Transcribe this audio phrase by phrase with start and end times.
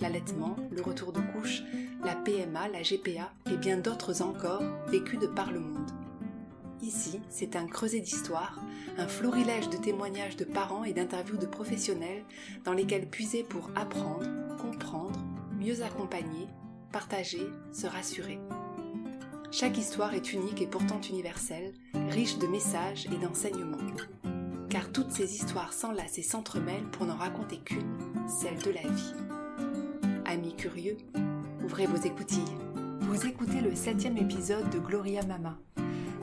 [0.00, 1.62] l'allaitement, le retour de couche,
[2.04, 5.90] la PMA, la GPA et bien d'autres encore vécus de par le monde.
[6.82, 8.60] Ici, c'est un creuset d'histoire,
[8.98, 12.24] un florilège de témoignages de parents et d'interviews de professionnels
[12.64, 14.26] dans lesquels puiser pour apprendre,
[14.58, 15.18] comprendre,
[15.58, 16.46] mieux accompagner,
[16.92, 17.42] partager,
[17.72, 18.38] se rassurer.
[19.50, 21.74] Chaque histoire est unique et pourtant universelle,
[22.10, 23.78] riche de messages et d'enseignements.
[24.68, 27.96] Car toutes ces histoires s'enlacent et s'entremêlent pour n'en raconter qu'une,
[28.28, 29.14] celle de la vie
[30.28, 30.98] amis curieux,
[31.64, 32.44] ouvrez vos écoutilles.
[33.00, 35.58] Vous écoutez le septième épisode de Gloria Mama.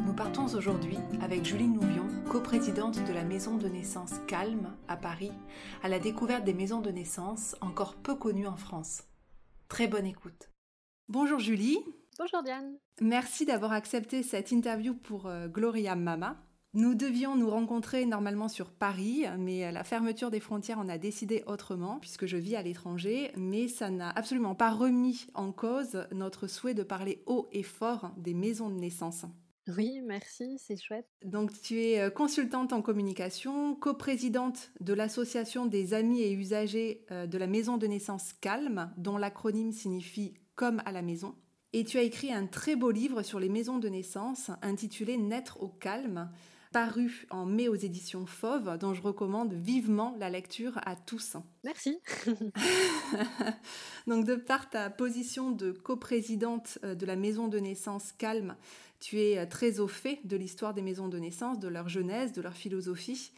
[0.06, 5.32] Nous partons aujourd'hui avec Julie Nouvion, coprésidente de la maison de naissance Calme à Paris,
[5.82, 9.02] à la découverte des maisons de naissance encore peu connues en France.
[9.70, 10.52] Très bonne écoute.
[11.10, 11.80] Bonjour Julie.
[12.20, 12.78] Bonjour Diane.
[13.02, 16.38] Merci d'avoir accepté cette interview pour euh, Gloria Mama.
[16.76, 21.42] Nous devions nous rencontrer normalement sur Paris, mais la fermeture des frontières en a décidé
[21.48, 26.48] autrement, puisque je vis à l'étranger, mais ça n'a absolument pas remis en cause notre
[26.48, 29.26] souhait de parler haut et fort des maisons de naissance.
[29.70, 31.08] Oui, merci, c'est chouette.
[31.24, 37.26] Donc tu es euh, consultante en communication, coprésidente de l'association des amis et usagers euh,
[37.26, 41.36] de la maison de naissance Calme, dont l'acronyme signifie comme à la maison.
[41.72, 45.62] Et tu as écrit un très beau livre sur les maisons de naissance intitulé Naître
[45.64, 46.30] au calme,
[46.76, 51.38] paru en mai aux éditions Fauve, dont je recommande vivement la lecture à tous.
[51.64, 52.00] Merci.
[54.08, 58.58] Donc de par ta position de coprésidente euh, de la maison de naissance Calme,
[59.00, 62.34] tu es euh, très au fait de l'histoire des maisons de naissance, de leur genèse,
[62.34, 63.32] de leur philosophie.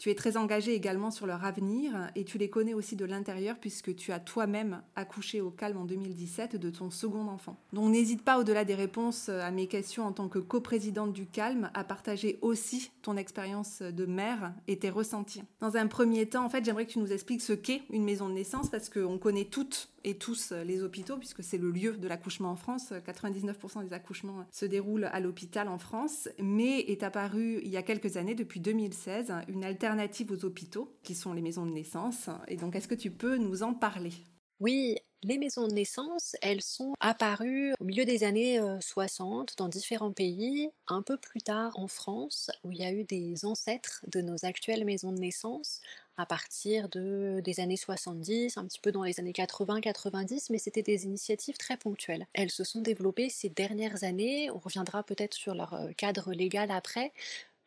[0.00, 3.58] Tu es très engagé également sur leur avenir et tu les connais aussi de l'intérieur
[3.60, 7.58] puisque tu as toi-même accouché au calme en 2017 de ton second enfant.
[7.74, 11.70] Donc n'hésite pas au-delà des réponses à mes questions en tant que coprésidente du calme
[11.74, 15.42] à partager aussi ton expérience de mère et tes ressentis.
[15.60, 18.30] Dans un premier temps, en fait, j'aimerais que tu nous expliques ce qu'est une maison
[18.30, 21.96] de naissance parce qu'on connaît toutes et tous euh, les hôpitaux, puisque c'est le lieu
[21.96, 22.92] de l'accouchement en France.
[22.92, 27.82] 99% des accouchements se déroulent à l'hôpital en France, mais est apparue il y a
[27.82, 32.28] quelques années, depuis 2016, une alternative aux hôpitaux, qui sont les maisons de naissance.
[32.48, 34.12] Et donc, est-ce que tu peux nous en parler?
[34.60, 39.68] Oui, les maisons de naissance, elles sont apparues au milieu des années 60 euh, dans
[39.68, 44.04] différents pays, un peu plus tard en France, où il y a eu des ancêtres
[44.06, 45.80] de nos actuelles maisons de naissance
[46.20, 50.82] à partir de, des années 70, un petit peu dans les années 80-90, mais c'était
[50.82, 52.26] des initiatives très ponctuelles.
[52.34, 56.70] Elles se sont développées ces dernières années, on reviendra peut-être sur leur euh, cadre légal
[56.70, 57.12] après.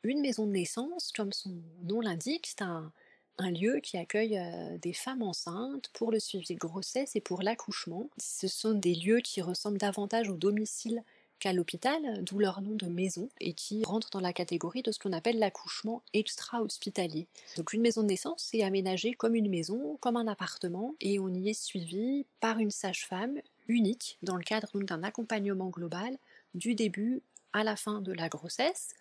[0.03, 2.91] Une maison de naissance, comme son nom l'indique, c'est un,
[3.39, 8.07] lieu qui accueille euh, des femmes enceintes pour le suivi de grossesse et pour l'accouchement.
[8.17, 11.03] Ce sont des lieux qui ressemblent davantage au domicile
[11.43, 14.99] qu'à l'hôpital, d'où leur nom de maison, et qui rentrent dans la catégorie de ce
[14.99, 17.27] qu'on appelle l'accouchement extra-hospitalier.
[17.57, 21.27] Donc une maison de naissance est aménagée comme une maison, comme un appartement, et on
[21.27, 26.17] y est suivi par une sage-femme unique dans le cadre d'un accompagnement global
[26.53, 27.21] du début
[27.51, 28.93] à la fin de la grossesse,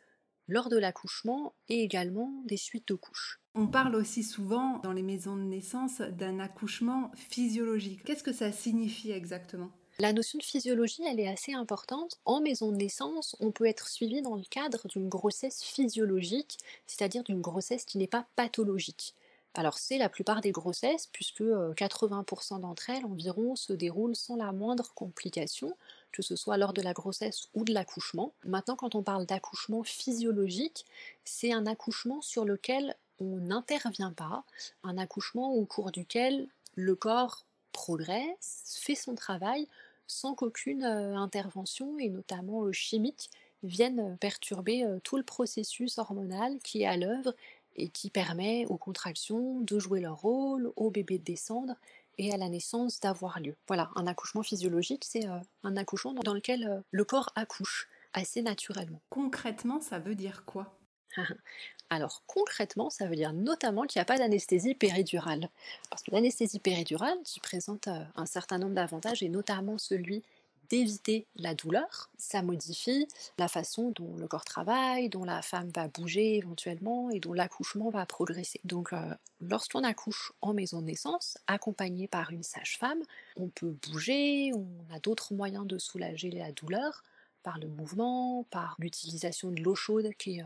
[0.49, 3.39] lors de l'accouchement et également des suites de couches.
[3.55, 8.03] On parle aussi souvent dans les maisons de naissance d'un accouchement physiologique.
[8.03, 9.71] Qu'est-ce que ça signifie exactement?
[9.99, 12.19] La notion de physiologie, elle est assez importante.
[12.25, 17.23] En maison de naissance, on peut être suivi dans le cadre d'une grossesse physiologique, c'est-à-dire
[17.23, 19.15] d'une grossesse qui n'est pas pathologique.
[19.55, 24.37] Alors c'est la plupart des grossesses, puisque 80% euh, d'entre elles environ se déroulent sans
[24.37, 25.77] la moindre complication,
[26.11, 28.33] que ce soit lors de la grossesse ou de l'accouchement.
[28.45, 30.87] Maintenant, quand on parle d'accouchement physiologique,
[31.25, 34.45] c'est un accouchement sur lequel on n'intervient pas,
[34.85, 39.67] un accouchement au cours duquel le corps progresse, fait son travail
[40.07, 43.31] sans qu'aucune euh, intervention, et notamment euh, chimique,
[43.63, 47.35] vienne euh, perturber tout le processus hormonal qui est à l'œuvre
[47.77, 51.75] et qui permet aux contractions de jouer leur rôle, au bébé de descendre
[52.19, 53.57] et à la naissance d'avoir lieu.
[53.67, 55.25] Voilà, un accouchement physiologique, c'est
[55.63, 59.01] un accouchement dans lequel le corps accouche assez naturellement.
[59.09, 60.77] Concrètement, ça veut dire quoi?
[61.93, 65.51] Alors concrètement, ça veut dire notamment qu'il n'y a pas d'anesthésie péridurale.
[65.91, 70.23] Parce que l'anesthésie péridurale, qui présente euh, un certain nombre d'avantages, et notamment celui
[70.71, 72.09] d'éviter la douleur.
[72.17, 73.07] Ça modifie
[73.37, 77.91] la façon dont le corps travaille, dont la femme va bouger éventuellement et dont l'accouchement
[77.91, 78.59] va progresser.
[78.65, 83.03] Donc euh, lorsqu'on accouche en maison de naissance, accompagné par une sage-femme,
[83.37, 87.03] on peut bouger, on a d'autres moyens de soulager la douleur
[87.43, 90.45] par le mouvement, par l'utilisation de l'eau chaude qui est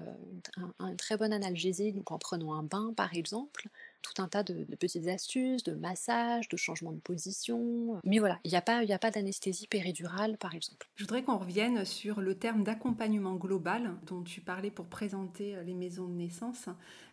[0.79, 3.69] un, très bon analgésique, donc en prenant un bain par exemple,
[4.03, 8.01] tout un tas de, petites astuces, de massages, de changements de position.
[8.05, 10.89] Mais voilà, il n'y a pas, a pas d'anesthésie péridurale par exemple.
[10.97, 15.75] Je voudrais qu'on revienne sur le terme d'accompagnement global dont tu parlais pour présenter les
[15.75, 16.69] maisons de naissance.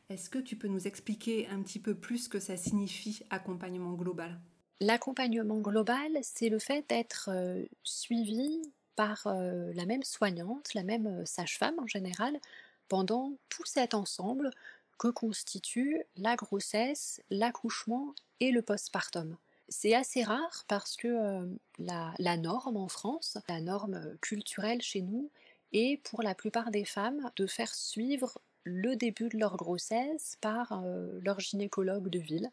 [0.10, 3.94] Est-ce que tu peux nous expliquer un petit peu plus ce que ça signifie accompagnement
[3.94, 4.40] global?
[4.80, 7.30] L'accompagnement global, c'est le fait d'être
[7.84, 8.62] suivi
[8.96, 12.40] par la même soignante, la même sage-femme en général,
[12.88, 14.50] pendant tout cet ensemble
[14.98, 19.38] que constitue la grossesse, l'accouchement et le postpartum.
[19.70, 21.50] C'est assez rare parce que
[21.80, 25.32] la, norme en France, la norme culturelle chez nous,
[25.72, 30.84] est pour la plupart des femmes de faire suivre le début de leur grossesse par
[31.22, 32.52] leur gynécologue de ville.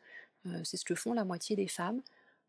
[0.64, 2.02] c'est ce que font la moitié des femmes,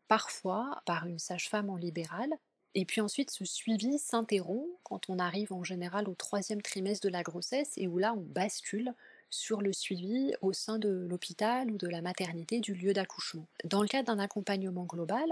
[0.08, 2.30] parfois par une sage-femme en libéral,
[2.74, 7.12] et puis ensuite, ce suivi s'interrompt quand on arrive en général au troisième trimestre de
[7.12, 8.94] la grossesse et où là, on bascule
[9.30, 13.46] sur le suivi au sein de l'hôpital ou de la maternité du lieu d'accouchement.
[13.64, 15.30] Dans le cadre d'un accompagnement global,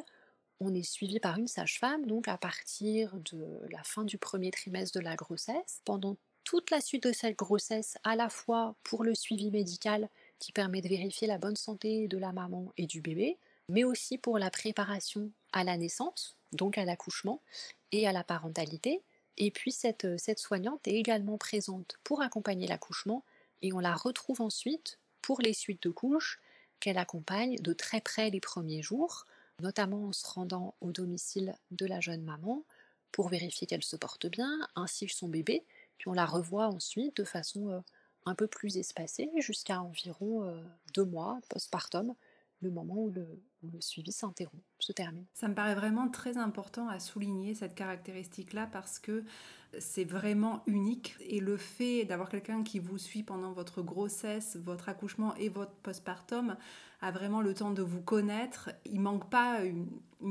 [0.60, 4.98] on est suivi par une sage-femme, donc à partir de la fin du premier trimestre
[4.98, 9.14] de la grossesse, pendant toute la suite de cette grossesse, à la fois pour le
[9.14, 10.08] suivi médical
[10.38, 13.38] qui permet de vérifier la bonne santé de la maman et du bébé,
[13.68, 17.42] mais aussi pour la préparation à la naissance, donc à l'accouchement
[17.92, 19.02] et à la parentalité.
[19.36, 23.24] Et puis cette, euh, cette soignante est également présente pour accompagner l'accouchement
[23.62, 26.40] et on la retrouve ensuite pour les suites de couches
[26.80, 29.26] qu'elle accompagne de très près les premiers jours,
[29.60, 32.64] notamment en se rendant au domicile de la jeune maman
[33.12, 35.64] pour vérifier qu'elle se porte bien, ainsi que son bébé,
[35.98, 37.80] puis on la revoit ensuite de façon euh,
[38.24, 40.62] un peu plus espacée, jusqu'à environ euh,
[40.94, 42.14] deux mois postpartum,
[42.60, 43.26] le moment où le,
[43.62, 45.26] le suivi s'interrompt, se termine.
[45.34, 49.24] Ça me paraît vraiment très important à souligner cette caractéristique-là parce que
[49.78, 54.88] c'est vraiment unique et le fait d'avoir quelqu'un qui vous suit pendant votre grossesse, votre
[54.88, 56.56] accouchement et votre postpartum
[57.02, 58.70] a vraiment le temps de vous connaître.
[58.84, 59.86] Il manque pas une,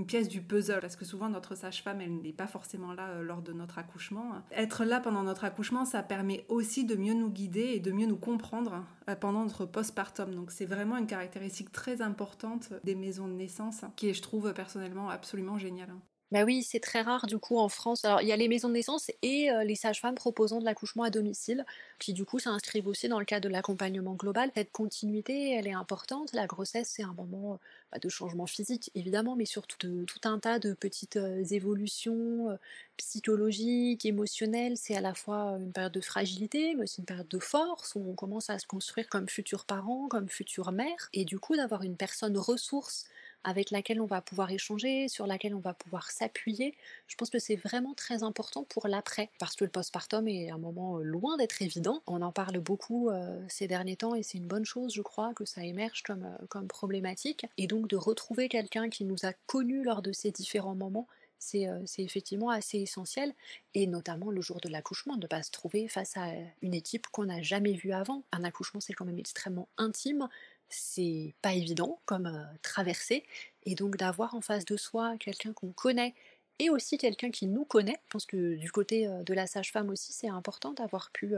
[0.05, 3.41] pièce du puzzle parce que souvent notre sage-femme elle n'est pas forcément là euh, lors
[3.41, 4.33] de notre accouchement.
[4.51, 8.05] Être là pendant notre accouchement, ça permet aussi de mieux nous guider et de mieux
[8.05, 10.35] nous comprendre euh, pendant notre postpartum.
[10.35, 15.09] Donc c'est vraiment une caractéristique très importante des maisons de naissance qui je trouve personnellement
[15.09, 15.93] absolument géniale.
[16.31, 18.05] Bah oui, c'est très rare du coup en France.
[18.05, 21.09] Alors il y a les maisons de naissance et les sages-femmes proposant de l'accouchement à
[21.09, 21.65] domicile,
[21.97, 24.51] qui du coup s'inscrivent aussi dans le cadre de l'accompagnement global.
[24.53, 26.31] Cette continuité, elle est importante.
[26.33, 27.59] La grossesse, c'est un moment
[27.91, 31.17] bah, de changement physique évidemment, mais surtout de tout un tas de petites
[31.49, 32.59] évolutions
[32.97, 34.77] psychologiques, émotionnelles.
[34.77, 38.05] C'est à la fois une période de fragilité, mais aussi une période de force où
[38.07, 41.09] on commence à se construire comme futur parent, comme future mère.
[41.13, 43.05] Et du coup d'avoir une personne ressource
[43.43, 46.75] avec laquelle on va pouvoir échanger, sur laquelle on va pouvoir s'appuyer.
[47.07, 50.57] Je pense que c'est vraiment très important pour l'après, parce que le postpartum est un
[50.57, 52.01] moment euh, loin d'être évident.
[52.07, 55.33] On en parle beaucoup euh, ces derniers temps et c'est une bonne chose, je crois,
[55.33, 57.45] que ça émerge comme, euh, comme problématique.
[57.57, 61.07] Et donc de retrouver quelqu'un qui nous a connus lors de ces différents moments,
[61.39, 61.69] c'est
[61.99, 63.33] effectivement assez essentiel,
[63.73, 66.27] et notamment le jour de l'accouchement, de ne pas se trouver face à
[66.61, 68.23] une équipe qu'on n'a jamais vue avant.
[68.31, 70.27] Un accouchement, c'est quand même extrêmement intime,
[70.69, 73.25] c'est pas évident comme euh, traversée,
[73.63, 76.15] et donc d'avoir en face de soi quelqu'un qu'on connaît
[76.59, 77.97] et aussi quelqu'un qui nous connaît.
[78.05, 81.33] Je pense que du côté de la sage-femme aussi, c'est important d'avoir pu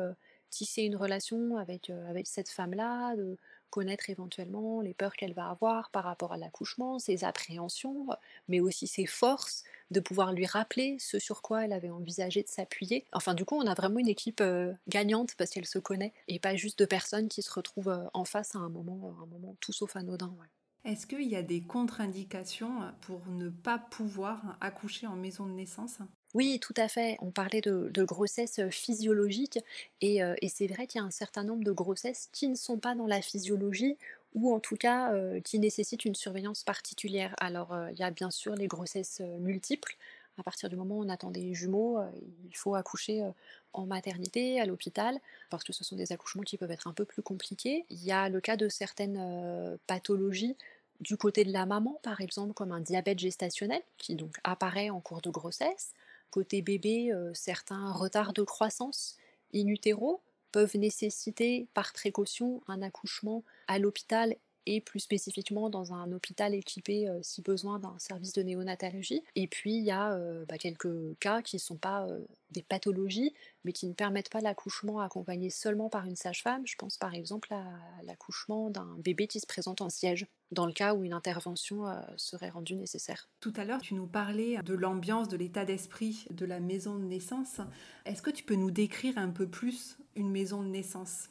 [0.49, 3.37] tisser une relation avec, avec cette femme-là, de
[3.71, 8.07] connaître éventuellement les peurs qu'elle va avoir par rapport à l'accouchement, ses appréhensions,
[8.47, 12.47] mais aussi ses forces, de pouvoir lui rappeler ce sur quoi elle avait envisagé de
[12.47, 13.05] s'appuyer.
[13.11, 16.39] Enfin, du coup, on a vraiment une équipe euh, gagnante parce qu'elle se connaît et
[16.39, 19.55] pas juste de personnes qui se retrouvent euh, en face à un moment, un moment
[19.59, 20.35] tout sauf anodin.
[20.83, 25.97] Est-ce qu'il y a des contre-indications pour ne pas pouvoir accoucher en maison de naissance?
[26.33, 27.17] Oui, tout à fait.
[27.21, 29.59] On parlait de, grossesse euh, physiologique
[30.01, 32.95] et, c'est vrai qu'il y a un certain nombre de grossesses qui ne sont pas
[32.95, 33.97] dans la physiologie
[34.33, 35.11] ou en tout cas
[35.43, 37.35] qui nécessitent une surveillance particulière.
[37.39, 39.97] Alors il y a bien sûr les grossesses multiples.
[40.37, 41.99] À partir du moment où on attend des jumeaux,
[42.45, 43.29] il faut accoucher
[43.73, 45.19] en maternité, à l'hôpital,
[45.49, 47.85] parce que ce sont des accouchements qui peuvent être un peu plus compliqués.
[47.89, 50.55] Il y a le cas de certaines pathologies
[51.01, 55.01] du côté de la maman, par exemple, comme un diabète gestationnel, qui donc apparaît en
[55.01, 55.93] cours de grossesse.
[56.31, 59.17] Côté bébé, certains retards de croissance
[59.53, 60.21] in utero,
[60.51, 67.07] peuvent nécessiter par précaution un accouchement à l'hôpital et plus spécifiquement dans un hôpital équipé,
[67.07, 69.23] euh, si besoin, d'un service de néonatologie.
[69.35, 72.19] Et puis il y a euh, bah, quelques cas qui ne sont pas euh,
[72.51, 76.65] des pathologies, mais qui ne permettent pas l'accouchement accompagné seulement par une sage-femme.
[76.65, 77.63] Je pense par exemple à
[78.03, 81.85] l'accouchement d'un bébé qui se présente en siège, dans le cas où une intervention
[82.17, 83.29] serait rendue nécessaire.
[83.39, 87.05] Tout à l'heure, tu nous parlais de l'ambiance, de l'état d'esprit de la maison de
[87.05, 87.61] naissance.
[88.05, 91.29] Est-ce que tu peux nous décrire un peu plus une maison de naissance?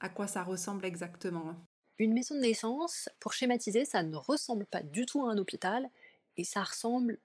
[0.00, 1.56] À quoi ça ressemble exactement?
[1.98, 5.88] Une maison de naissance, pour schématiser, ça ne ressemble pas du tout à un hôpital
[6.36, 7.18] et ça ressemble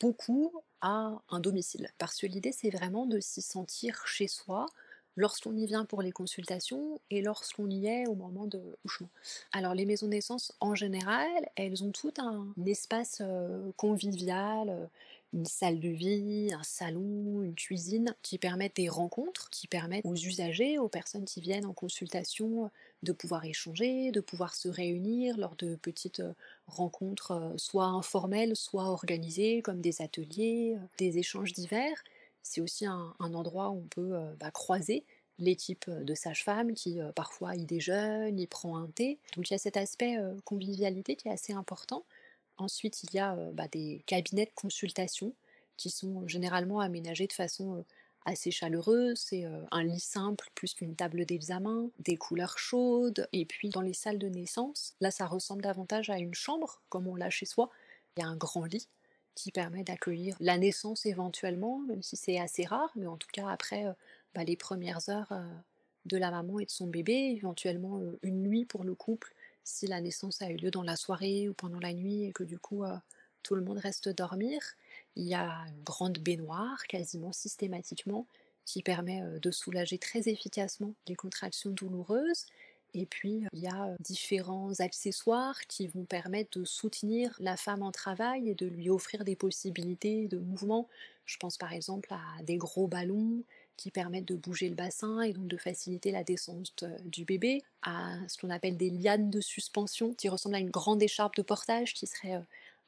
[0.00, 1.90] beaucoup à un domicile.
[1.98, 4.66] Parce que l'idée, c'est vraiment de s'y sentir chez soi
[5.16, 9.08] lorsqu'on y vient pour les consultations et lorsqu'on y est au moment de couchement.
[9.52, 14.86] Alors les maisons de naissance, en général, elles ont tout un espace euh, convivial, euh,
[15.32, 20.16] une salle de vie, un salon, une cuisine qui permettent des rencontres, qui permettent aux
[20.16, 22.70] usagers, aux personnes qui viennent en consultation
[23.02, 26.32] de pouvoir échanger, de pouvoir se réunir lors de petites euh,
[26.66, 32.02] rencontres euh, soit informelles, soit organisées comme des ateliers, euh, des échanges divers.
[32.42, 35.04] C'est aussi un, endroit où on peut bah, croiser
[35.56, 39.18] types de sages-femmes qui parfois y déjeunent, y prend un thé.
[39.36, 42.04] Donc il y a cet aspect convivialité qui est assez important.
[42.60, 45.34] Ensuite, il y a bah, des cabinets de consultation
[45.78, 47.86] qui sont généralement aménagés de façon
[48.26, 53.70] assez chaleureux, c'est un lit simple plus qu'une table d'examen, des couleurs chaudes, et puis
[53.70, 57.30] dans les salles de naissance, là ça ressemble davantage à une chambre, comme on l'a
[57.30, 57.70] chez soi.
[58.16, 58.88] Il y a un grand lit
[59.34, 63.48] qui permet d'accueillir la naissance éventuellement, même si c'est assez rare, mais en tout cas
[63.48, 63.86] après
[64.34, 65.32] bah, les premières heures
[66.04, 69.34] de la maman et de son bébé, éventuellement une nuit pour le couple
[69.70, 72.44] si la naissance a eu lieu dans la soirée ou pendant la nuit et que
[72.44, 72.96] du coup euh,
[73.42, 74.60] tout le monde reste dormir.
[75.16, 78.26] Il y a une grande baignoire quasiment systématiquement
[78.64, 82.46] qui permet euh, de soulager très efficacement les contractions douloureuses.
[82.92, 87.92] Et puis, il y a différents accessoires qui vont permettre de soutenir la femme en
[87.92, 90.88] travail et de lui offrir des possibilités de mouvement.
[91.24, 93.44] Je pense par exemple à des gros ballons,
[93.80, 97.62] qui permettent de bouger le bassin et donc de faciliter la descente euh, du bébé,
[97.82, 101.42] à ce qu'on appelle des lianes de suspension qui ressemblent à une grande écharpe de
[101.42, 102.40] portage qui serait euh,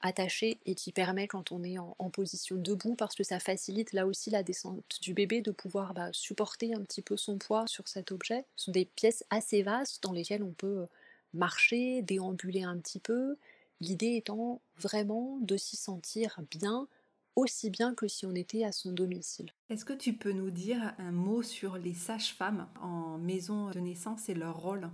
[0.03, 4.07] attachée et qui permet quand on est en, position debout parce que ça facilite là
[4.07, 7.89] aussi la descente du bébé de pouvoir bah, supporter un petit peu son poids sur
[7.89, 8.45] cet objet.
[8.57, 10.87] Ce sont des pièces assez vastes dans lesquelles on peut euh,
[11.33, 13.39] marcher, déambuler un petit peu.
[13.81, 16.87] L'idée étant vraiment de s'y sentir bien
[17.37, 19.51] aussi bien que si on était à son domicile.
[19.71, 24.29] Est-ce que tu peux nous dire un mot sur les sages-femmes en maison de naissance
[24.29, 24.91] et leur rôle?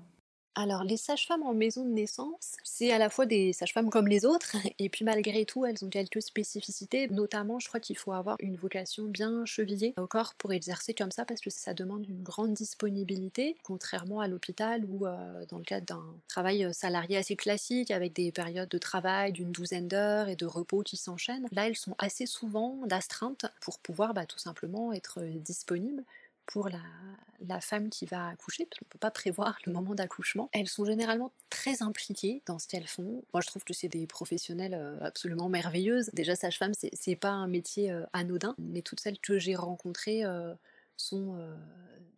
[0.59, 4.25] Alors, les sages-femmes en maison de naissance, c'est à la fois des sages-femmes comme les
[4.25, 7.07] autres, et puis malgré tout, elles ont quelques spécificités.
[7.07, 11.12] Notamment, je crois qu'il faut avoir une vocation bien chevillée au corps pour exercer comme
[11.12, 15.65] ça, parce que ça demande une grande disponibilité, contrairement à l'hôpital ou euh, dans le
[15.65, 20.29] cadre d'un travail euh, salarié assez classique, avec des périodes de travail d'une douzaine d'heures
[20.29, 21.47] et de repos qui s'enchaînent.
[21.53, 26.03] Là, elles sont assez souvent d'astreinte pour pouvoir bah, tout simplement être euh, disponibles
[26.49, 30.49] pour la, femme qui va accoucher, parce qu'on ne peut pas prévoir le moment d'accouchement.
[30.52, 33.23] Elles sont généralement très impliquées dans ce qu'elles font.
[33.33, 36.11] Moi, je trouve que c'est des professionnelles euh, absolument merveilleuses.
[36.14, 40.55] Déjà, sage-femme, c'est pas un métier euh, anodin, mais toutes celles que j'ai rencontrées euh,
[40.97, 41.38] sont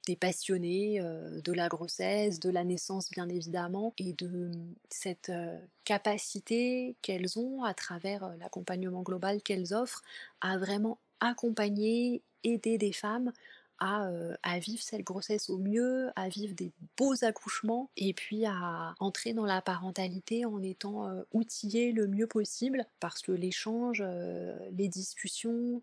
[0.06, 4.50] des passionnées de la grossesse, de la naissance bien évidemment, et de
[4.88, 5.30] cette
[5.84, 10.02] capacité qu'elles ont à travers l'accompagnement global qu'elles offrent
[10.40, 13.32] à vraiment accompagner, aider des femmes
[13.80, 19.32] à, vivre cette grossesse au mieux, à vivre des beaux accouchements et puis à entrer
[19.32, 24.04] dans la parentalité en étant euh, outillé le mieux possible parce que l'échange,
[24.72, 25.82] les discussions,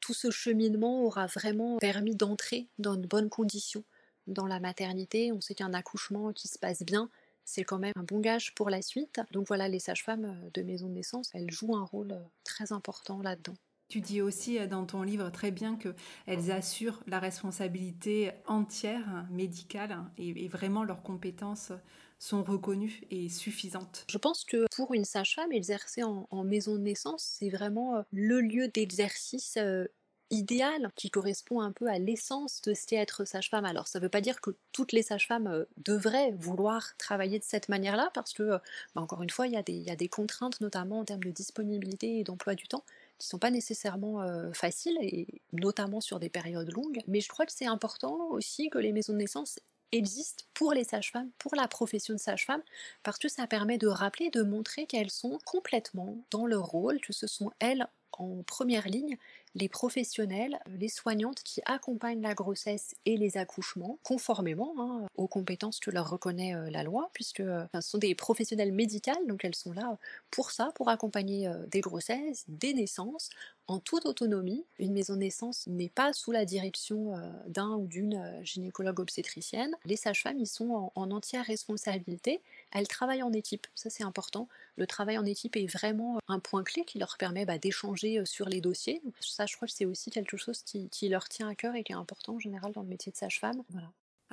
[0.00, 3.84] tout ce cheminement aura vraiment permis d'entrer dans de bonnes conditions
[4.26, 5.32] dans la maternité.
[5.32, 7.08] On sait qu'un accouchement qui se passe bien,
[7.44, 9.20] c'est quand même un bon gage pour la suite.
[9.32, 13.54] Donc voilà, les sages-femmes de maison de naissance, elles jouent un rôle très important là-dedans.
[13.88, 19.98] Tu dis aussi euh, dans ton livre très bien qu'elles assurent la responsabilité entière médicale
[20.16, 21.72] et, vraiment leurs compétences
[22.18, 24.06] sont reconnues et suffisantes.
[24.08, 28.40] Je pense que pour une sage-femme, exercer en, maison de naissance, c'est vraiment euh, le
[28.40, 29.86] lieu d'exercice euh,
[30.30, 33.64] idéal qui correspond un peu à l'essence de ce qu'est être sage-femme.
[33.64, 37.68] Alors ça ne veut pas dire que toutes les sages-femmes devraient vouloir travailler de cette
[37.68, 38.58] manière-là parce que,
[38.94, 42.20] bah, encore une fois, il y, y, a des contraintes notamment en termes de disponibilité
[42.20, 42.84] et d'emploi du temps
[43.18, 47.00] qui sont pas nécessairement faciles, et notamment sur des périodes longues.
[47.06, 49.58] Mais je crois que c'est important aussi que les maisons de naissance
[49.92, 52.62] existent pour les sages-femmes, pour la profession de sage-femme,
[53.04, 57.12] parce que ça permet de rappeler, de montrer qu'elles sont complètement dans leur rôle, que
[57.12, 59.16] ce sont elles en première ligne
[59.54, 65.80] les professionnels, les soignantes qui accompagnent la grossesse et les accouchements conformément hein, aux compétences
[65.80, 69.72] que leur reconnaît euh, la loi, puisque ce sont des professionnels médicaux, donc elles sont
[69.72, 69.98] là
[70.30, 73.28] pour ça, pour accompagner des grossesses, des naissances,
[73.66, 74.64] en toute autonomie.
[74.78, 77.14] Une maison de naissance n'est pas sous la direction
[77.46, 79.74] d'un ou d'une gynécologue obstétricienne.
[79.84, 82.40] Les sages-femmes, ils sont en, entière responsabilité.
[82.72, 84.48] Elles travaillent en équipe, ça c'est important.
[84.76, 88.48] Le travail en équipe est vraiment un point clé qui leur permet bah, d'échanger sur
[88.48, 89.02] les dossiers.
[89.20, 91.92] ça, je crois que c'est aussi quelque chose qui, leur tient à cœur et qui
[91.92, 93.62] est important en général dans le métier de sage-femme.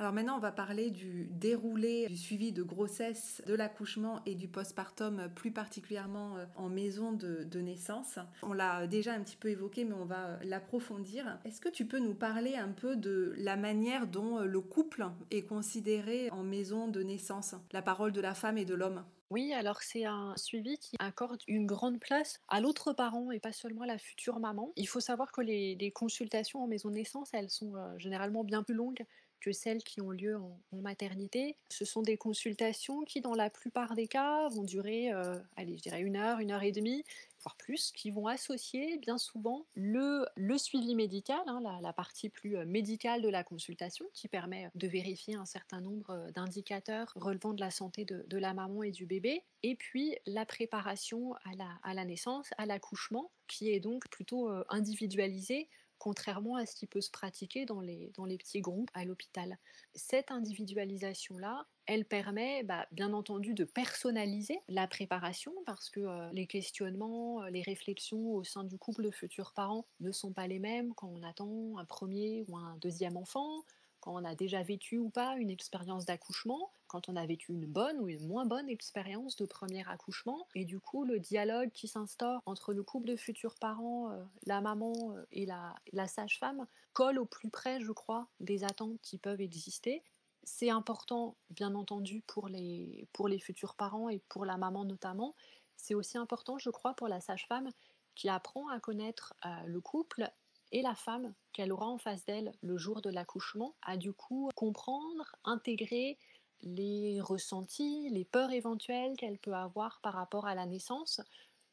[0.02, 4.48] Alors maintenant, on va parler du déroulé du suivi de grossesse, de l'accouchement et du
[4.48, 8.18] postpartum, plus particulièrement euh, en maison de, naissance.
[8.42, 11.38] On l'a déjà un petit peu évoqué, mais on va l'approfondir.
[11.44, 15.42] Est-ce que tu peux nous parler un peu de la manière dont le couple est
[15.42, 19.80] considéré en maison de naissance, la parole de la femme et de l'homme oui, alors
[19.80, 23.86] c'est un suivi qui accorde une grande place à l'autre parent et pas seulement à
[23.86, 24.74] la future maman.
[24.76, 28.62] Il faut savoir que les, consultations en maison de naissance, elles sont euh, généralement bien
[28.62, 29.06] plus longues
[29.42, 31.56] que celles qui ont lieu en, maternité.
[31.68, 35.82] Ce sont des consultations qui, dans la plupart des cas, vont durer, euh, allez, je
[35.82, 37.04] dirais une heure, une heure et demie,
[37.40, 40.24] voire plus, qui vont associer bien souvent le,
[40.56, 45.34] suivi médical, hein, la, partie plus euh, médicale de la consultation, qui permet de vérifier
[45.36, 49.06] un certain nombre euh, d'indicateurs relevant de la santé de, de, la maman et du
[49.06, 54.08] bébé, et puis la préparation à la, à la naissance, à l'accouchement, qui est donc
[54.08, 55.68] plutôt individualisée
[56.02, 59.56] contrairement à ce qui peut se pratiquer dans les, dans les petits groupes à l'hôpital.
[59.94, 66.48] Cette individualisation-là, elle permet bah, bien entendu de personnaliser la préparation parce que euh, les
[66.48, 70.58] questionnements, euh, les réflexions au sein du couple de futurs parents ne sont pas les
[70.58, 73.62] mêmes quand on attend un premier ou un deuxième enfant,
[74.02, 77.66] quand on a déjà vécu ou pas une expérience d'accouchement, quand on a vécu une
[77.66, 80.46] bonne ou une moins bonne expérience de premier accouchement.
[80.56, 84.60] Et du coup, le dialogue qui s'instaure entre le couple de futurs parents, euh, la
[84.60, 89.40] maman euh, et la, sage-femme, colle au plus près, je crois, des attentes qui peuvent
[89.40, 90.02] exister.
[90.42, 95.36] C'est important, bien entendu, pour les, pour les futurs parents et pour la maman notamment.
[95.76, 97.70] C'est aussi important, je crois, pour la sage-femme
[98.16, 100.28] qui apprend à connaître euh, le couple
[100.72, 104.50] et la femme qu'elle aura en face d'elle le jour de l'accouchement a du coup
[104.54, 106.18] comprendre, intégrer
[106.62, 111.20] les ressentis, les peurs éventuelles qu'elle peut avoir par rapport à la naissance,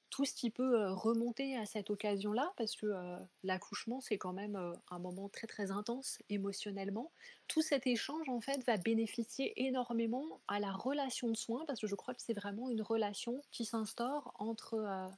[0.09, 4.33] tout ce qui peut euh, remonter à cette occasion-là, parce que euh, l'accouchement, c'est quand
[4.33, 7.11] même euh, un moment très très intense émotionnellement.
[7.47, 11.87] Tout cet échange, en fait, va bénéficier énormément à la relation de soins, parce que
[11.87, 15.09] je crois que c'est vraiment une relation qui s'instaure entre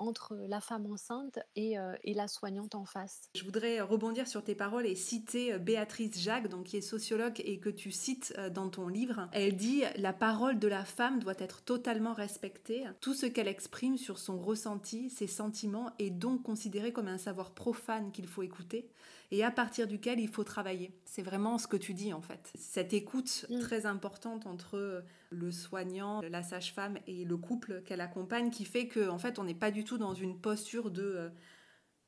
[0.00, 3.20] entre la femme enceinte euh, et, la soignante en face.
[3.34, 7.40] Je voudrais rebondir sur tes paroles et citer euh, Béatrice Jacques, donc, qui est sociologue
[7.44, 9.28] et que tu cites euh, dans ton livre.
[9.32, 12.84] Elle dit La parole de la femme doit être totalement respectée.
[13.00, 17.52] Tout ce qu'elle exprime sur son ressenti, ses sentiments, est donc considéré comme un savoir
[17.52, 18.88] profane qu'il faut écouter
[19.30, 20.92] et à partir duquel il faut travailler.
[21.04, 22.50] C'est vraiment ce que tu dis en fait.
[22.56, 23.60] Cette écoute mm.
[23.60, 29.14] très importante entre le soignant, la sage-femme et le couple qu'elle accompagne qui fait qu'en
[29.14, 31.28] en fait on n'est pas du tout dans une posture de euh,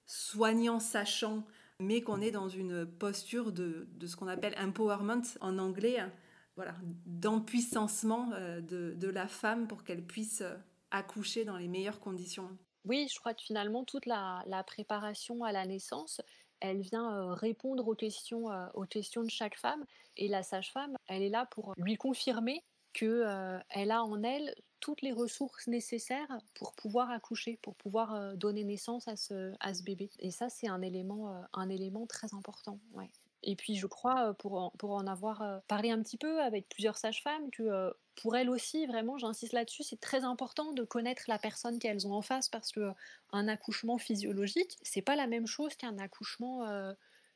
[0.06, 1.46] soignant sachant,
[1.78, 5.98] mais qu'on est dans une posture de, ce qu'on appelle empowerment en anglais,
[6.56, 6.74] voilà,
[7.06, 10.54] d'empuissancement euh, de, la femme pour qu'elle puisse euh,
[10.90, 12.50] accoucher dans les meilleures conditions.
[12.84, 16.20] Oui, je crois que finalement toute la préparation à la naissance,
[16.62, 19.84] elle vient répondre aux questions, aux questions de chaque femme.
[20.16, 25.12] Et la sage-femme, elle est là pour lui confirmer qu'elle a en elle toutes les
[25.12, 30.10] ressources nécessaires pour pouvoir accoucher, pour pouvoir donner naissance à ce, à ce bébé.
[30.20, 32.78] Et ça, c'est un élément, un élément très important.
[32.92, 33.10] Ouais.
[33.42, 36.96] Et puis je crois, pour en, pour en avoir parlé un petit peu avec plusieurs
[36.96, 41.78] sages-femmes, que pour elles aussi, vraiment, j'insiste là-dessus, c'est très important de connaître la personne
[41.78, 42.92] qu'elles ont en face parce que
[43.32, 46.66] un accouchement physiologique, c'est pas la même chose qu'un accouchement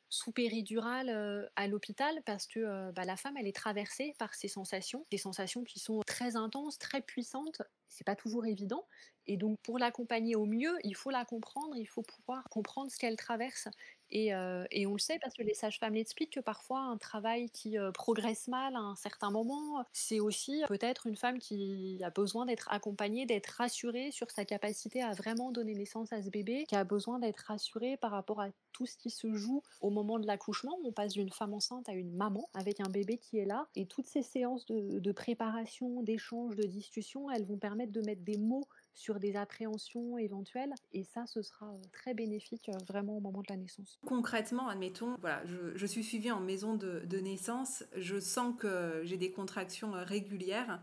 [0.08, 5.06] sous péridurale à l'hôpital parce que bah, la femme, elle est traversée par ces sensations,
[5.10, 7.62] des sensations qui sont très intenses, très puissantes.
[7.88, 8.84] C'est pas toujours évident.
[9.26, 12.98] Et donc, pour l'accompagner au mieux, il faut la comprendre, il faut pouvoir comprendre ce
[12.98, 13.68] qu'elle traverse.
[14.10, 14.30] Et,
[14.70, 18.46] et, on le sait parce que les sages-femmes l'expliquent que parfois un travail qui progresse
[18.46, 23.26] mal à un certain moment, c'est aussi peut-être une femme qui a besoin d'être accompagnée,
[23.26, 27.18] d'être rassurée sur sa capacité à vraiment donner naissance à ce bébé, qui a besoin
[27.18, 30.78] d'être rassurée par rapport à tout ce qui se joue au moment de l'accouchement.
[30.84, 33.66] On passe d'une femme enceinte à une maman avec un bébé qui est là.
[33.74, 38.22] Et toutes ces séances de, de préparation, d'échange, de discussion, elles vont permettre de mettre
[38.22, 40.72] des mots sur des appréhensions éventuelles.
[40.92, 43.98] Et ça, ce sera euh, très bénéfique euh, vraiment au moment de la naissance.
[44.06, 49.30] Concrètement, admettons, voilà, je, suis suivie en maison de, naissance, je sens que j'ai des
[49.30, 50.82] contractions euh, régulières.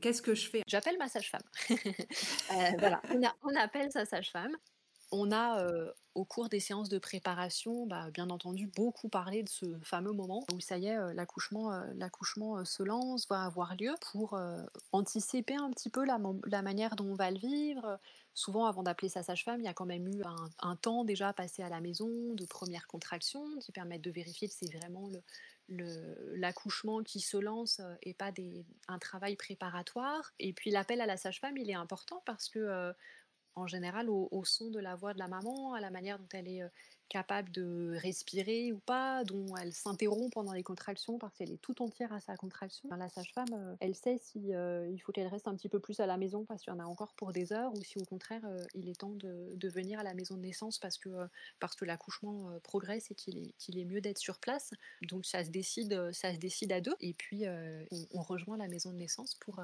[0.00, 0.62] Qu'est-ce que je fais?
[0.66, 1.42] J'appelle ma sage-femme.
[2.78, 4.56] voilà, on, on appelle sa sage-femme
[5.12, 5.64] On a,
[6.14, 10.44] au cours des séances de préparation, bah, bien entendu, beaucoup parlé de ce fameux moment
[10.52, 14.38] où ça y est, l'accouchement, l'accouchement se lance, va avoir lieu pour
[14.92, 17.98] anticiper un petit peu la, manière dont on va le vivre.
[18.34, 20.22] Souvent, avant d'appeler sa sage-femme, il y a quand même eu
[20.58, 24.54] un, temps déjà passé à la maison de premières contractions qui permettent de vérifier que
[24.54, 25.10] c'est vraiment
[25.68, 28.32] l'accouchement qui se lance et pas
[28.88, 30.34] un travail préparatoire.
[30.38, 32.92] Et puis l'appel à la sage-femme, il est important parce que
[33.56, 36.48] en général au, son de la voix de la maman, à la manière dont elle
[36.48, 36.68] est euh,
[37.08, 41.82] capable de respirer ou pas, dont elle s'interrompt pendant les contractions parce qu'elle est tout
[41.82, 42.88] entière à sa contraction.
[42.96, 46.00] La sage-femme, euh, elle sait si euh, il faut qu'elle reste un petit peu plus
[46.00, 48.04] à la maison parce qu'il y en a encore pour des heures, ou si au
[48.04, 48.42] contraire
[48.74, 51.08] il est temps de, venir à la maison de naissance parce que
[51.76, 54.70] que l'accouchement progresse et qu'il est est mieux d'être sur place.
[55.02, 57.44] Donc ça se décide ça se décide à deux et puis
[58.14, 59.60] on, rejoint la maison de naissance pour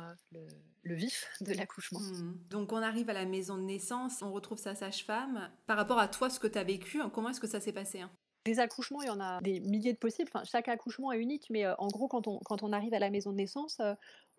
[0.83, 2.01] le, vif de l'accouchement.
[2.01, 2.39] Mmh.
[2.51, 5.51] Donc on arrive à la maison de naissance on retrouve sa sage-femme.
[5.67, 7.73] Par rapport à toi, ce que tu as vécu, hein, comment est-ce que ça s'est
[7.73, 8.11] passé hein
[8.45, 10.31] des accouchements, il y en a des milliers de possibles.
[10.45, 13.37] chaque accouchement est unique, mais euh, en gros, quand on, arrive à la maison de
[13.37, 13.95] naissance, euh,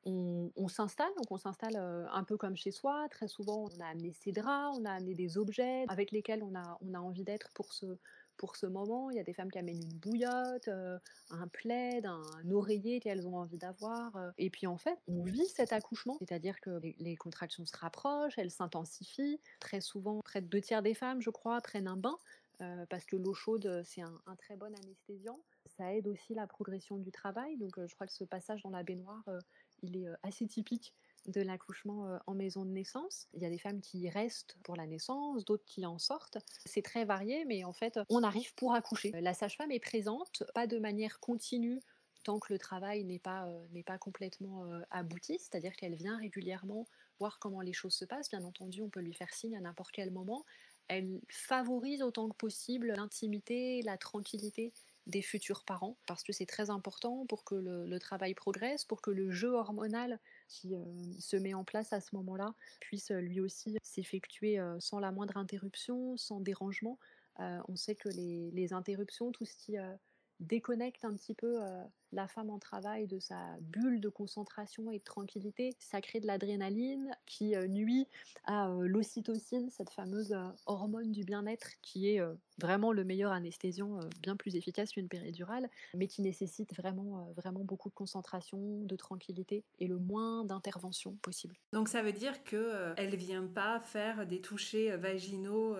[0.05, 1.11] on, s'installe.
[1.15, 3.07] Donc, on s'installe euh, un peu comme chez soi.
[3.09, 6.53] Très souvent, on a amené ses draps, on a amené des objets avec lesquels on
[6.55, 9.09] a, envie d'être pour ce, moment.
[9.09, 10.67] Il y a des femmes qui amènent une bouillotte,
[11.29, 14.11] un plaid, un, oreiller qu'elles ont envie d'avoir.
[14.37, 18.51] Et puis en fait, on vit cet accouchement, c'est-à-dire que les, contractions se rapprochent, elles
[18.51, 19.39] s'intensifient.
[19.61, 22.17] Très souvent, près de deux tiers des femmes, je crois, prennent un bain.
[22.61, 25.39] Euh, parce que l'eau chaude, c'est un, très bon anesthésiant.
[25.77, 27.57] Ça aide aussi la progression du travail.
[27.57, 29.23] Donc, je crois que ce passage dans la baignoire,
[29.81, 30.93] il est assez typique
[31.27, 33.27] de l'accouchement euh, en maison de naissance.
[33.33, 36.37] Il y a des femmes qui restent pour la naissance, d'autres qui en sortent.
[36.65, 39.11] C'est très varié, mais en fait, on arrive pour accoucher.
[39.21, 41.81] La sage-femme est présente, pas de manière continue
[42.23, 46.87] tant que le travail n'est pas, euh, pas complètement euh, abouti, c'est-à-dire qu'elle vient régulièrement
[47.19, 48.29] voir comment les choses se passent.
[48.29, 50.45] Bien entendu, on peut lui faire signe à n'importe quel moment.
[50.87, 54.73] Elle favorise autant que possible l'intimité, la tranquillité
[55.07, 59.11] des futurs parents, parce que c'est très important pour que le, travail progresse, pour que
[59.11, 60.83] le jeu hormonal qui euh,
[61.19, 65.11] se met en place à ce moment-là puisse euh, lui aussi s'effectuer euh, sans la
[65.11, 66.97] moindre interruption, sans dérangement.
[67.39, 69.75] on sait que les, les, interruptions, tout ce qui
[70.39, 74.99] déconnecte un petit peu euh, la femme en travail de sa bulle de concentration et
[74.99, 75.75] de tranquillité.
[75.79, 78.07] Ça crée de l'adrénaline qui euh, nuit
[78.45, 82.21] à euh, l'ocytocine, cette fameuse hormone du bien-être qui est
[82.59, 87.89] vraiment le meilleur anesthésiant, bien plus efficace qu'une péridurale, mais qui nécessite vraiment, vraiment beaucoup
[87.89, 91.55] de concentration, de tranquillité et le moins d'intervention possible.
[91.71, 95.75] Donc ça veut dire qu'elle ne vient pas faire des touchés vaginaux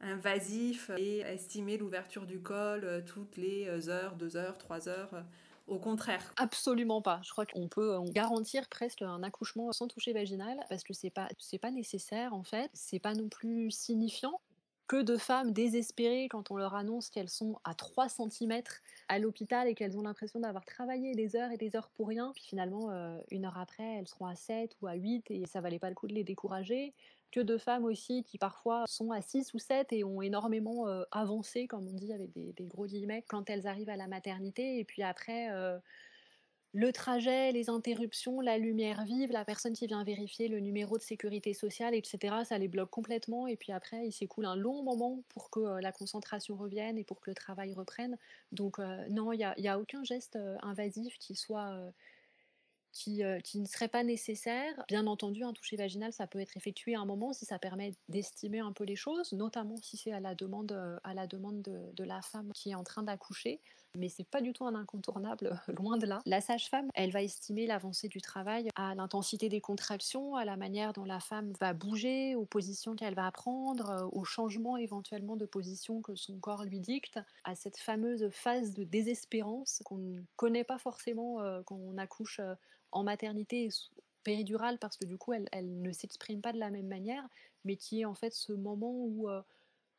[0.00, 5.12] invasif et estimer l'ouverture du col euh, toutes les euh, heures, deux heures, trois heures.
[5.14, 5.22] Euh,
[5.66, 6.32] au contraire.
[6.38, 7.20] Absolument pas.
[7.22, 11.28] Je crois qu'on peut garantir presque un accouchement sans toucher vaginal parce que c'est pas
[11.60, 12.70] pas nécessaire en fait.
[12.72, 14.40] C'est pas non plus signifiant
[14.88, 18.62] que de femmes désespérées quand on leur annonce qu'elles sont à 3 cm
[19.08, 22.32] à l'hôpital et qu'elles ont l'impression d'avoir travaillé des heures et des heures pour rien.
[22.34, 22.90] Puis finalement,
[23.30, 25.94] une heure après, elles seront à 7 ou à 8 et ça valait pas le
[25.94, 26.94] coup de les décourager
[27.30, 31.02] que de femmes aussi qui parfois sont à 6 ou 7 et ont énormément euh,
[31.10, 34.78] avancé, comme on dit avec des, gros guillemets, quand elles arrivent à la maternité.
[34.78, 35.78] Et puis après, euh,
[36.72, 41.02] le trajet, les interruptions, la lumière vive, la personne qui vient vérifier le numéro de
[41.02, 43.46] sécurité sociale, etc., ça les bloque complètement.
[43.46, 47.04] Et puis après, il s'écoule un long moment pour que euh, la concentration revienne et
[47.04, 48.18] pour que le travail reprenne.
[48.52, 48.78] Donc
[49.10, 51.90] non, il n'y a, aucun geste invasif qui soit
[53.08, 54.74] euh, qui, ne serait pas nécessaire.
[54.88, 57.94] Bien entendu, un toucher vaginal, ça peut être effectué à un moment si ça permet
[58.08, 61.62] d'estimer un peu les choses, notamment si c'est à la demande, euh, à la demande
[61.62, 63.60] de, la femme qui est en train d'accoucher.
[63.96, 66.20] Mais c'est pas du tout un incontournable, loin de là.
[66.26, 70.92] La sage-femme, elle va estimer l'avancée du travail à l'intensité des contractions, à la manière
[70.92, 75.46] dont la femme va bouger, aux positions qu'elle va prendre, euh, au changement éventuellement de
[75.46, 80.64] position que son corps lui dicte, à cette fameuse phase de désespérance qu'on ne connaît
[80.64, 82.40] pas forcément quand on accouche
[82.92, 83.70] en maternité
[84.28, 87.26] péridurale parce que du coup elle, ne s'exprime pas de la même manière,
[87.64, 89.42] mais qui est en fait ce moment où euh,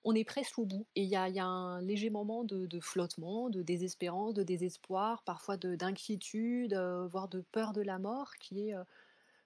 [0.03, 0.85] on est presque au bout.
[0.95, 6.73] Et il y, a, un léger moment de, flottement, de désespérance, de désespoir, parfois d'inquiétude,
[6.73, 8.83] euh, voire de peur de la mort, qui est euh,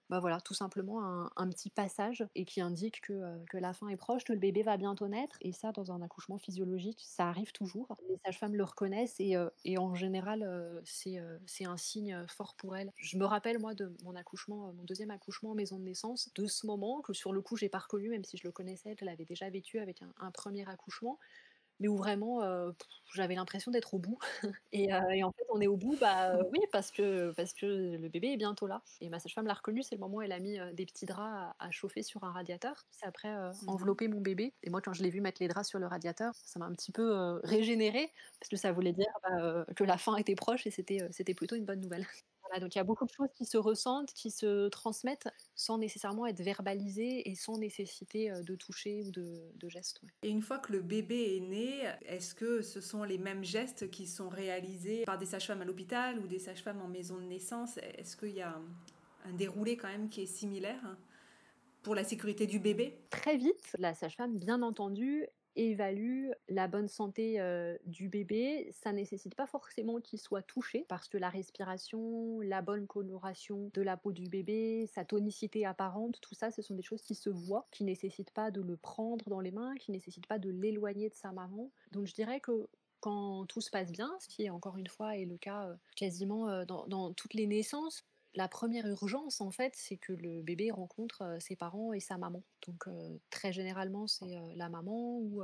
[0.10, 1.02] bah voilà, tout simplement
[1.36, 4.64] un, petit passage et qui indique euh, que, la fin est proche, que le bébé
[4.64, 5.38] va bientôt naître.
[5.42, 7.98] Et ça, dans un accouchement physiologique, ça arrive toujours.
[8.10, 12.92] Les sages-femmes le reconnaissent et, euh, en général, euh, c'est un signe fort pour elles.
[12.98, 16.48] Je me rappelle, moi, de mon accouchement, mon deuxième accouchement en maison de naissance, de
[16.48, 19.06] ce moment que sur le coup, j'ai pas reconnu, même si je le connaissais, je
[19.06, 21.18] l'avais déjà vécu avec un premier accouchement
[21.80, 22.42] mais où vraiment
[23.14, 24.18] j'avais l'impression d'être au bout.
[24.72, 28.30] et, en fait, on est au bout, bah oui, parce que, parce que le bébé
[28.30, 28.82] est bientôt là.
[29.02, 31.54] Et ma sage-femme l'a reconnu, c'est le moment où elle a mis des petits draps
[31.60, 32.86] à, chauffer sur un radiateur.
[32.92, 33.34] C'est après
[33.68, 34.54] envelopper mon bébé.
[34.64, 36.74] Et moi, quand je l'ai vu mettre les draps sur le radiateur, ça m'a un
[36.74, 40.72] petit peu régénéré, parce que ça voulait dire bah, que la fin était proche et
[40.72, 42.06] c'était, c'était plutôt une bonne nouvelle
[42.60, 46.26] donc il y a beaucoup de choses qui se ressentent, qui se transmettent sans nécessairement
[46.26, 50.02] être verbalisées et sans nécessiter de toucher ou de, gestes.
[50.22, 53.90] Et une fois que le bébé est né, est-ce que ce sont les mêmes gestes
[53.90, 57.78] qui sont réalisés par des sages-femmes à l'hôpital ou des sages-femmes en maison de naissance?
[57.78, 58.60] Est-ce qu'il y a
[59.26, 60.98] un, déroulé quand même qui est similaire
[61.82, 63.00] pour la sécurité du bébé?
[63.10, 67.40] Très vite, la sage-femme, bien entendu, évalue la bonne santé
[67.86, 68.70] du bébé.
[68.72, 73.82] Ça nécessite pas forcément qu'il soit touché parce que la respiration, la bonne coloration de
[73.82, 77.30] la peau du bébé, sa tonicité apparente, tout ça, ce sont des choses qui se
[77.30, 81.10] voient, qui nécessitent pas de le prendre dans les mains, qui nécessitent pas de l'éloigner
[81.10, 81.72] de sa maman.
[81.92, 82.68] Donc je dirais que
[83.00, 87.14] quand tout se passe bien, ce qui encore une fois est le cas quasiment dans
[87.14, 91.94] toutes les naissances, la première urgence, en fait, c'est que le bébé rencontre ses parents
[91.94, 92.44] et sa maman.
[92.68, 92.86] Donc,
[93.30, 95.44] très généralement, c'est la maman ou,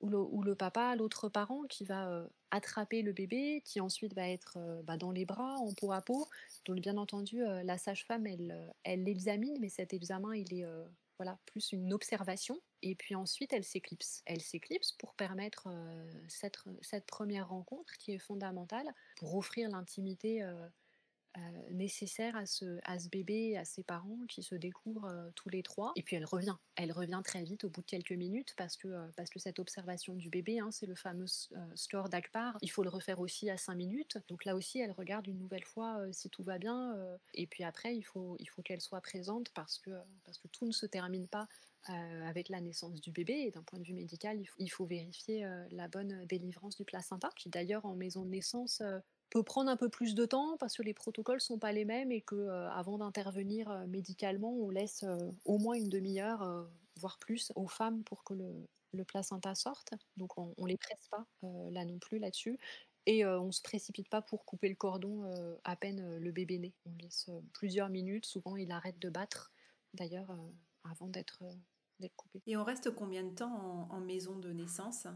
[0.00, 4.96] ou, le, papa, l'autre parent, qui va attraper le bébé, qui ensuite va être bah,
[4.96, 6.26] dans les bras, en peau à peau.
[6.64, 10.66] Donc, bien entendu, la sage-femme, elle, elle l'examine, mais cet examen, il est
[11.18, 12.58] voilà, plus une observation.
[12.82, 14.22] Et puis ensuite, elle s'éclipse.
[14.24, 15.68] Elle s'éclipse pour permettre
[16.28, 20.68] cette, cette, première rencontre qui est fondamentale, pour offrir l'intimité euh,
[21.70, 25.62] nécessaire à ce, à ce bébé, à ses parents qui se découvrent euh, tous les
[25.62, 25.92] trois.
[25.96, 26.56] Et puis elle revient.
[26.76, 29.58] Elle revient très vite au bout de quelques minutes parce que, euh, parce que cette
[29.58, 31.26] observation du bébé, hein, c'est le fameux
[31.74, 32.58] score d'Akbar.
[32.62, 34.18] Il faut le refaire aussi à 5 minutes.
[34.28, 36.96] Donc là aussi, elle regarde une nouvelle fois si tout va bien.
[37.34, 39.90] et puis après, il faut, il faut qu'elle soit présente parce que,
[40.24, 41.48] parce que tout ne se termine pas
[41.86, 43.34] avec la naissance du bébé.
[43.34, 46.84] Et d'un point de vue médical, il faut, il faut vérifier la bonne délivrance du
[46.84, 48.82] placenta, qui d'ailleurs en maison de naissance
[49.30, 52.12] peut prendre un peu plus de temps parce que les protocoles sont pas les mêmes
[52.12, 57.18] et que euh, avant d'intervenir euh, médicalement, on laisse euh, au moins une demi-heure, voire
[57.18, 59.94] plus, aux femmes pour que le, placenta sorte.
[60.16, 61.24] Donc on, ne les presse pas
[61.70, 62.58] là non plus là-dessus.
[63.06, 65.32] Et on se précipite pas pour couper le cordon
[65.64, 66.74] à peine le bébé né.
[66.84, 68.26] On laisse plusieurs minutes.
[68.26, 69.52] Souvent, il arrête de battre,
[69.94, 70.36] d'ailleurs,
[70.84, 71.44] avant d'être
[72.16, 72.42] coupé.
[72.46, 75.06] Et on reste combien de temps en maison de naissance?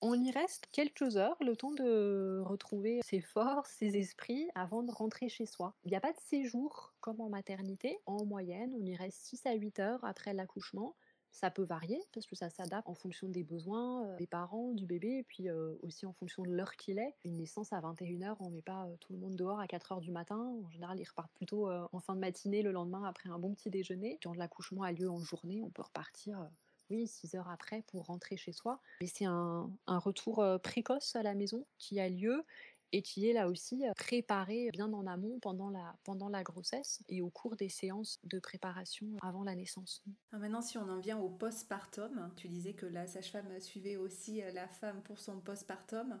[0.00, 4.92] On y reste quelques heures, le temps de retrouver ses forces, ses esprits, avant de
[4.92, 5.74] rentrer chez soi.
[5.84, 7.98] Il n'y a pas de séjour comme en maternité.
[8.06, 10.96] En moyenne, on y reste 6 à 8 heures après l'accouchement.
[11.32, 14.86] Ça peut varier parce que ça s'adapte en fonction des besoins euh, des parents, du
[14.86, 17.14] bébé, et puis euh, aussi en fonction de l'heure qu'il est.
[17.24, 20.10] Une naissance à 21h, on met pas euh, tout le monde dehors à 4h du
[20.10, 20.38] matin.
[20.38, 23.68] En général, ils repartent plutôt en fin de matinée le lendemain après un bon petit
[23.68, 24.18] déjeuner.
[24.22, 26.48] Quand l'accouchement a lieu en journée, on peut repartir
[26.90, 28.80] oui, six heures après pour rentrer chez soi.
[29.00, 32.44] Mais c'est un, retour euh, précoce à la maison qui a lieu
[32.92, 37.02] et qui est là aussi euh, préparé bien en amont pendant la, pendant la grossesse
[37.08, 40.04] et au cours des séances de préparation avant la naissance.
[40.32, 44.52] maintenant, si on en vient au postpartum, tu disais que la sage-femme suivait aussi euh,
[44.52, 46.20] la femme pour son postpartum.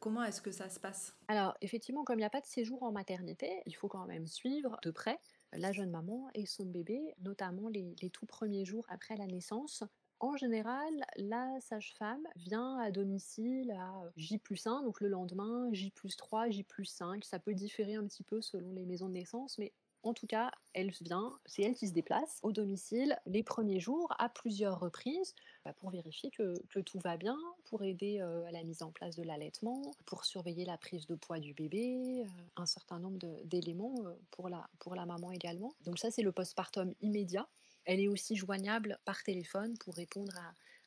[0.00, 1.14] Comment est-ce que ça se passe?
[1.28, 4.26] Alors, effectivement, comme il n'y a pas de séjour en maternité, il faut quand même
[4.26, 5.18] suivre de près
[5.56, 9.84] la jeune maman et son bébé, notamment les, tout premiers jours après la naissance.
[10.20, 15.90] En général, la sage-femme vient à domicile à J plus 1, donc le lendemain, J
[15.90, 17.24] plus 3, J plus 5.
[17.24, 19.72] Ça peut différer un petit peu selon les maisons de naissance, mais
[20.04, 24.14] en tout cas, elle vient, c'est elle qui se déplace au domicile les premiers jours
[24.18, 28.62] à plusieurs reprises bah, pour vérifier que, tout va bien, pour aider euh, à la
[28.62, 32.66] mise en place de l'allaitement, pour surveiller la prise de poids du bébé, euh, un
[32.66, 35.74] certain nombre d'éléments euh, pour, la, pour la maman également.
[35.84, 37.48] Donc ça, c'est le postpartum immédiat.
[37.86, 40.32] Elle est aussi joignable par téléphone pour répondre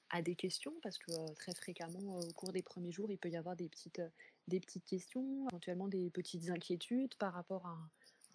[0.09, 3.35] à, des questions parce que très fréquemment au cours des premiers jours il peut y
[3.35, 4.01] avoir des petites,
[4.47, 7.77] des petites questions, éventuellement des petites inquiétudes par rapport à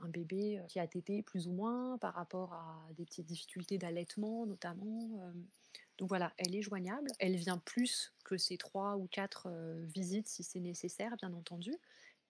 [0.02, 3.78] un bébé euh, qui a tété plus ou moins par rapport à des petites difficultés
[3.78, 5.10] d'allaitement notamment.
[5.20, 5.32] Euh.
[5.98, 7.10] Donc voilà, elle est joignable.
[7.18, 11.72] Elle vient plus que ces trois ou quatre euh, visites si c'est nécessaire, bien entendu.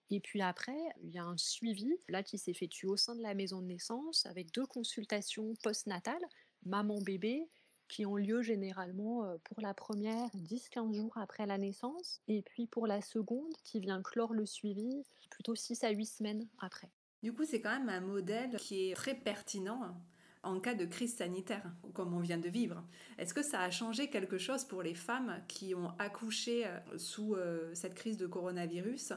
[0.09, 3.33] Et puis après, il y a un suivi là qui s'effectue au sein de la
[3.33, 6.25] maison de naissance avec deux consultations postnatales,
[6.65, 7.47] maman-bébé,
[7.87, 12.85] qui ont lieu généralement pour la première 10-15 jours après la naissance, et puis pour
[12.85, 16.91] la seconde qui vient clore le suivi plutôt 6 à 8 semaines après.
[17.23, 19.95] Du coup, c'est quand même un modèle qui est très pertinent
[20.43, 22.83] en cas de crise sanitaire, comme on vient de vivre.
[23.17, 27.35] Est-ce que ça a changé quelque chose pour les femmes qui ont accouché euh, sous
[27.35, 29.13] euh, cette crise de coronavirus?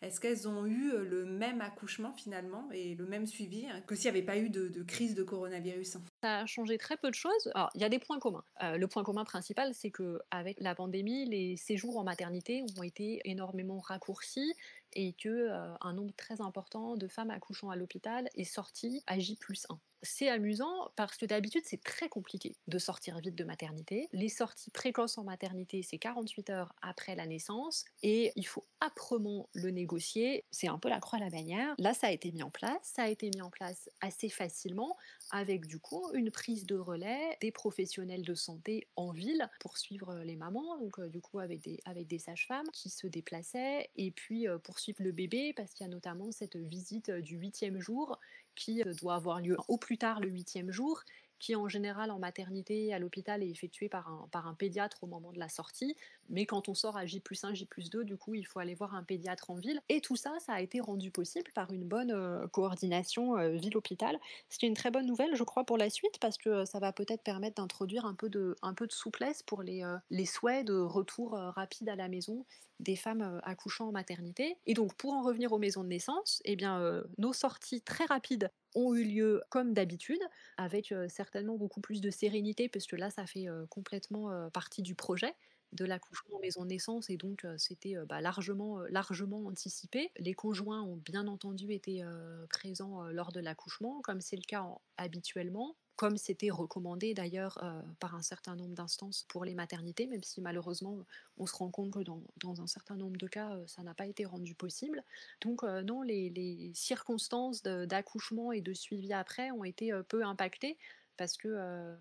[0.00, 4.18] Est-ce qu'elles ont eu le même accouchement finalement et le même suivi que s'il n'y
[4.18, 5.96] avait pas eu de, crise de coronavirus?
[6.22, 7.50] Ça a changé très peu de choses.
[7.56, 8.44] Alors, il y a des points communs.
[8.62, 12.84] Euh, le point commun principal, c'est que avec la pandémie, les séjours en maternité ont
[12.84, 14.54] été énormément raccourcis
[14.92, 19.18] et que euh, un nombre très important de femmes accouchant à l'hôpital est sorti à
[19.18, 19.78] J plus 1.
[20.02, 24.08] C'est amusant parce que d'habitude c'est très compliqué de sortir vite de maternité.
[24.12, 29.48] Les sorties précoces en maternité c'est 48 heures après la naissance et il faut âprement
[29.54, 30.44] le négocier.
[30.50, 31.74] C'est un peu la croix à la bannière.
[31.78, 34.96] Là ça a été mis en place, ça a été mis en place assez facilement
[35.30, 40.22] avec du coup une prise de relais des professionnels de santé en ville pour suivre
[40.24, 44.10] les mamans, donc euh, du coup avec des, avec des sages-femmes qui se déplaçaient et
[44.10, 47.80] puis euh, pour suivre le bébé parce qu'il y a notamment cette visite du huitième
[47.80, 48.18] jour
[48.58, 51.02] qui euh, doit avoir lieu au plus tard le huitième jour,
[51.38, 55.06] qui en général en maternité à l'hôpital est effectué par un, par un pédiatre au
[55.06, 55.96] moment de la sortie.
[56.28, 58.58] Mais quand on sort à J plus 1, J plus 2, du coup il faut
[58.58, 59.80] aller voir un pédiatre en ville.
[59.88, 64.18] Et tout ça, ça a été rendu possible par une bonne euh, coordination euh, ville-hôpital.
[64.48, 67.22] C'est une très bonne nouvelle, je crois, pour la suite, parce que ça va peut-être
[67.22, 71.32] permettre d'introduire un, peu de, un peu de souplesse pour les, les souhaits de retour
[71.32, 72.44] rapide à la maison
[72.80, 74.56] des femmes accouchant en maternité.
[74.66, 78.50] Et donc pour en revenir aux maisons de naissance, eh bien, nos sorties très rapides
[78.74, 80.20] ont eu lieu comme d'habitude,
[80.56, 85.34] avec certainement beaucoup plus de sérénité, parce que là, ça fait complètement partie du projet
[85.72, 90.10] de l'accouchement en maison de naissance et donc c'était bah, largement, largement anticipé.
[90.18, 92.04] Les conjoints ont bien entendu été
[92.48, 97.58] présents lors de l'accouchement, comme c'est le cas habituellement comme c'était recommandé d'ailleurs
[97.98, 101.04] par un certain nombre d'instances pour les maternités, même si malheureusement
[101.38, 104.24] on se rend compte que dans, un certain nombre de cas, ça n'a pas été
[104.24, 105.02] rendu possible.
[105.40, 110.78] Donc non, les, les circonstances d'accouchement et de suivi après ont été peu impactées
[111.16, 111.96] parce que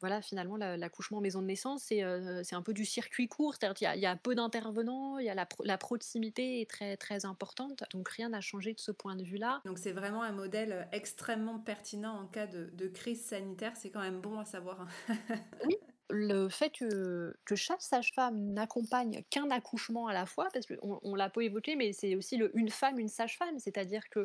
[0.00, 4.00] voilà, finalement, l'accouchement en maison de naissance, c'est un peu du circuit court, c'est-à-dire qu'il
[4.00, 8.28] y, a peu d'intervenants, il y a la, proximité est très, très importante, donc rien
[8.28, 9.60] n'a changé de ce point de vue-là.
[9.64, 14.20] Donc c'est vraiment un modèle extrêmement pertinent en cas de, crise sanitaire, c'est quand même
[14.20, 14.80] bon à savoir.
[14.80, 15.18] Hein.
[15.64, 15.76] oui,
[16.10, 21.14] le fait que, que chaque sage-femme n'accompagne qu'un accouchement à la fois, parce qu'on on,
[21.14, 24.24] l'a pas évoqué, mais c'est aussi le une femme, une sage-femme, c'est-à-dire que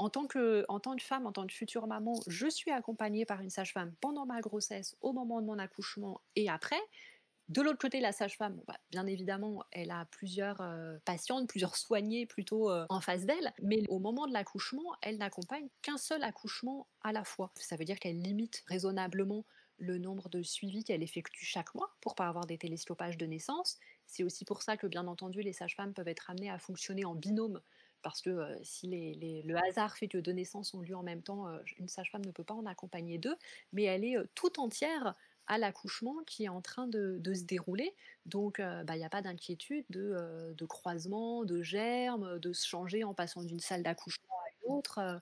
[0.00, 0.64] en tant, que,
[0.98, 4.96] femme, en tant que future maman, je suis accompagnée par une sage-femme pendant ma grossesse,
[5.02, 6.80] au moment de mon accouchement et après.
[7.48, 12.24] De l'autre côté, la sage-femme, bah, bien évidemment, elle a plusieurs euh, patientes, plusieurs soignées
[12.24, 16.86] plutôt euh, en face d'elle, mais au moment de l'accouchement, elle n'accompagne qu'un seul accouchement
[17.02, 17.52] à la fois.
[17.56, 19.44] Ça veut dire qu'elle limite raisonnablement
[19.76, 23.78] le nombre de suivis qu'elle effectue chaque mois pour pas avoir des télescopages de naissance.
[24.06, 27.14] C'est aussi pour ça que, bien entendu, les sages-femmes peuvent être amenées à fonctionner en
[27.14, 27.60] binôme
[28.02, 31.46] parce que si le hasard fait que deux naissances ont lieu en même temps,
[31.78, 33.36] une sage-femme ne peut pas en accompagner deux,
[33.72, 35.14] mais elle est tout entière
[35.46, 37.94] à l'accouchement qui est en train de, se dérouler.
[38.26, 43.14] Donc, bah, il n'y a pas d'inquiétude de, croisement, de germes, de se changer en
[43.14, 45.20] passant d'une salle d'accouchement à une autre.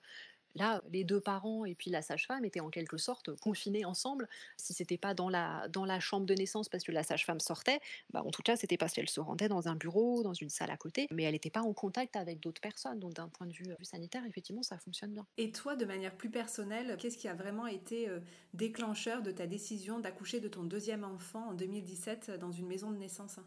[0.59, 4.29] Là, les deux parents et puis la sage-femme étaient en quelque sorte confinés ensemble.
[4.57, 7.81] Si c'était pas dans la, dans la chambre de naissance parce que la sage-femme sortait,
[8.11, 10.71] bah en tout cas, c'était parce qu'elle se rendait dans un bureau, dans une salle
[10.71, 12.99] à côté, mais elle n'était pas en contact avec d'autres personnes.
[12.99, 15.27] Donc, d'un point de vue, sanitaire, effectivement, ça fonctionne bien.
[15.37, 18.21] Et toi, de manière plus personnelle, qu'est-ce qui a vraiment été euh,
[18.55, 22.97] déclencheur de ta décision d'accoucher de ton deuxième enfant en 2017 dans une maison de
[22.97, 23.39] naissance?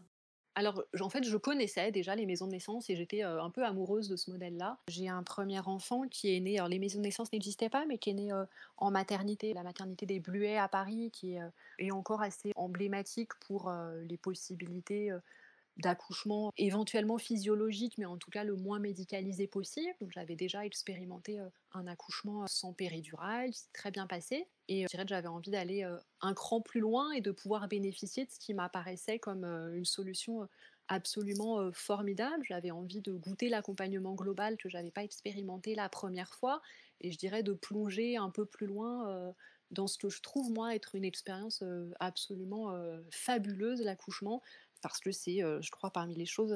[0.54, 4.08] Alors, en fait, je connaissais déjà les maisons de naissance et j'étais un peu amoureuse
[4.08, 4.78] de ce modèle-là.
[4.86, 7.96] J'ai un premier enfant qui est né, alors les maisons de naissance n'existaient pas, mais
[7.96, 8.30] qui est né
[8.76, 11.36] en maternité, la maternité des Bluets à Paris, qui
[11.78, 13.72] est, encore assez emblématique pour
[14.08, 15.10] les possibilités
[15.78, 19.94] d'accouchement éventuellement physiologique, mais en tout cas le moins médicalisé possible.
[20.10, 24.46] J'avais déjà expérimenté euh, un accouchement sans péridurale, qui s'est très bien passé.
[24.68, 27.30] Et euh, je dirais que j'avais envie d'aller euh, un cran plus loin et de
[27.30, 30.46] pouvoir bénéficier de ce qui m'apparaissait comme une solution
[30.88, 32.44] absolument formidable.
[32.46, 36.60] J'avais envie de goûter l'accompagnement global que j'avais pas expérimenté la première fois,
[37.00, 39.32] et je dirais de plonger un peu plus loin
[39.70, 41.64] dans ce que je trouve moi être une expérience
[41.98, 42.76] absolument
[43.10, 44.42] fabuleuse, l'accouchement,
[44.82, 46.54] parce que c'est, je crois, parmi les choses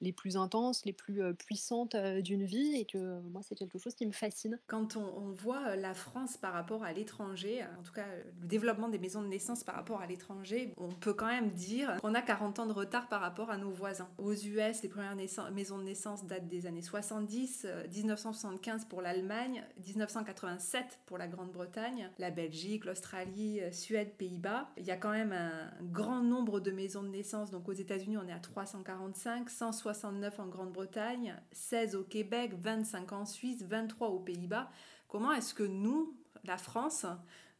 [0.00, 4.06] les plus intenses, les plus puissantes d'une vie et que moi c'est quelque chose qui
[4.06, 4.58] me fascine.
[4.66, 8.06] Quand on, voit la France par rapport à l'étranger, en tout cas
[8.40, 11.96] le développement des maisons de naissance par rapport à l'étranger, on peut quand même dire
[12.00, 14.08] qu'on a 40 ans de retard par rapport à nos voisins.
[14.18, 21.00] Aux US, les premières maisons de naissance datent des années 70, 1975 pour l'Allemagne, 1987
[21.06, 24.70] pour la Grande-Bretagne, la Belgique, l'Australie, Suède, Pays-Bas.
[24.76, 28.16] Il y a quand même un grand nombre de maisons de naissance, donc aux États-Unis
[28.16, 34.08] on est à 345, 160 69 en Grande-Bretagne, 16 au Québec, 25 en Suisse, 23
[34.08, 34.68] aux Pays-Bas.
[35.06, 37.06] Comment est-ce que nous, la France,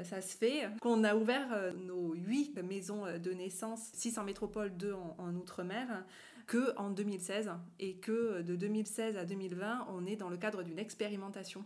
[0.00, 4.76] ça se fait qu'on a ouvert euh, nos 8 maisons de naissance, 6 en métropole,
[4.76, 6.04] 2 en, outre-mer,
[6.48, 10.80] que en 2016 et que de 2016 à 2020, on est dans le cadre d'une
[10.80, 11.64] expérimentation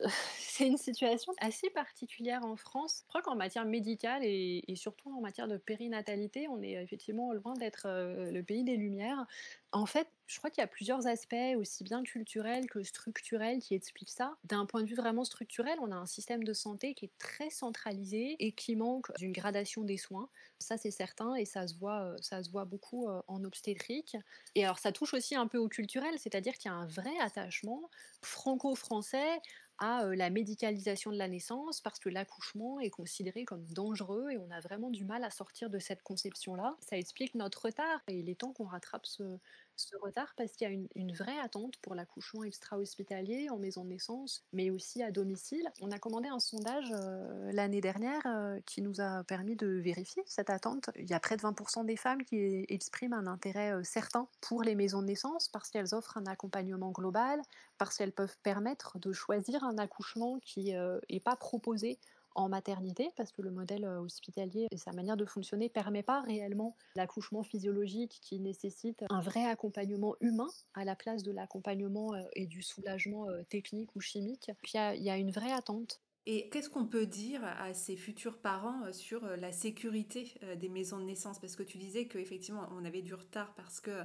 [0.38, 3.02] c'est une situation assez particulière en France.
[3.02, 7.54] Je crois qu'en matière médicale et, surtout en matière de périnatalité, on est effectivement loin
[7.54, 9.26] d'être euh, le pays des Lumières.
[9.72, 13.74] En fait, je crois qu'il y a plusieurs aspects, aussi bien culturels que structurels, qui
[13.74, 14.36] expliquent ça.
[14.44, 17.50] D'un point de vue vraiment structurel, on a un système de santé qui est très
[17.50, 20.28] centralisé et qui manque d'une gradation des soins.
[20.58, 24.16] Ça, c'est certain, et ça se voit, euh, ça se voit beaucoup euh, en obstétrique.
[24.54, 27.18] Et alors, ça touche aussi un peu au culturel, c'est-à-dire qu'il y a un vrai
[27.20, 27.90] attachement
[28.22, 29.40] franco-français
[29.78, 34.50] à la médicalisation de la naissance parce que l'accouchement est considéré comme dangereux et on
[34.50, 36.76] a vraiment du mal à sortir de cette conception-là.
[36.80, 39.38] Ça explique notre retard et il est temps qu'on rattrape ce,
[39.80, 43.90] ce retard parce qu'il y a une, vraie attente pour l'accouchement extra-hospitalier en maison de
[43.90, 45.70] naissance, mais aussi à domicile.
[45.80, 50.22] On a commandé un sondage euh, l'année dernière euh, qui nous a permis de vérifier
[50.26, 50.90] cette attente.
[50.96, 54.62] Il y a près de 20% des femmes qui expriment un intérêt euh, certain pour
[54.62, 57.40] les maisons de naissance parce qu'elles offrent un accompagnement global,
[57.78, 60.72] parce qu'elles peuvent permettre de choisir un accouchement qui
[61.10, 61.98] n'est pas proposé
[62.38, 66.04] en maternité, parce que le modèle euh, hospitalier et sa manière de fonctionner ne permet
[66.04, 72.14] pas réellement l'accouchement physiologique qui nécessite un vrai accompagnement humain à la place de l'accompagnement
[72.14, 74.50] euh, et du soulagement euh, technique ou chimique.
[74.72, 78.92] il y a une vraie attente et qu'est-ce qu'on peut dire à ces futurs parents
[78.92, 81.38] sur la sécurité des maisons de naissance?
[81.38, 84.02] Parce que tu disais qu'effectivement, on avait du retard parce que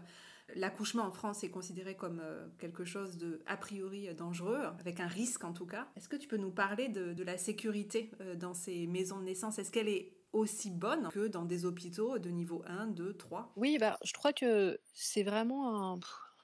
[0.56, 5.08] L'accouchement en France est considéré comme euh, quelque chose de a priori dangereux, avec un
[5.08, 5.88] risque en tout cas.
[5.96, 9.60] Est-ce que tu peux nous parler de, la sécurité euh, dans ces maisons de naissance?
[9.60, 13.78] Est-ce qu'elle est aussi bonne que dans des hôpitaux de niveau 1, 2, 3 Oui,
[13.80, 16.00] bah, je crois que c'est vraiment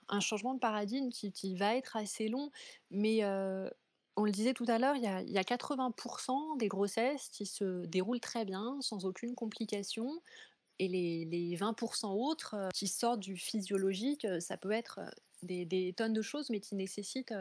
[0.09, 2.51] un, changement de paradigme qui, va être assez long,
[2.91, 3.69] mais euh,
[4.15, 8.19] on le disait tout à l'heure, il y a 80% des grossesses qui se déroulent
[8.19, 10.21] très bien, sans aucune complication
[10.80, 15.09] et les, 20% autres euh, qui sortent du physiologique, euh, ça peut être euh,
[15.43, 17.34] des, tonnes de choses, mais qui nécessitent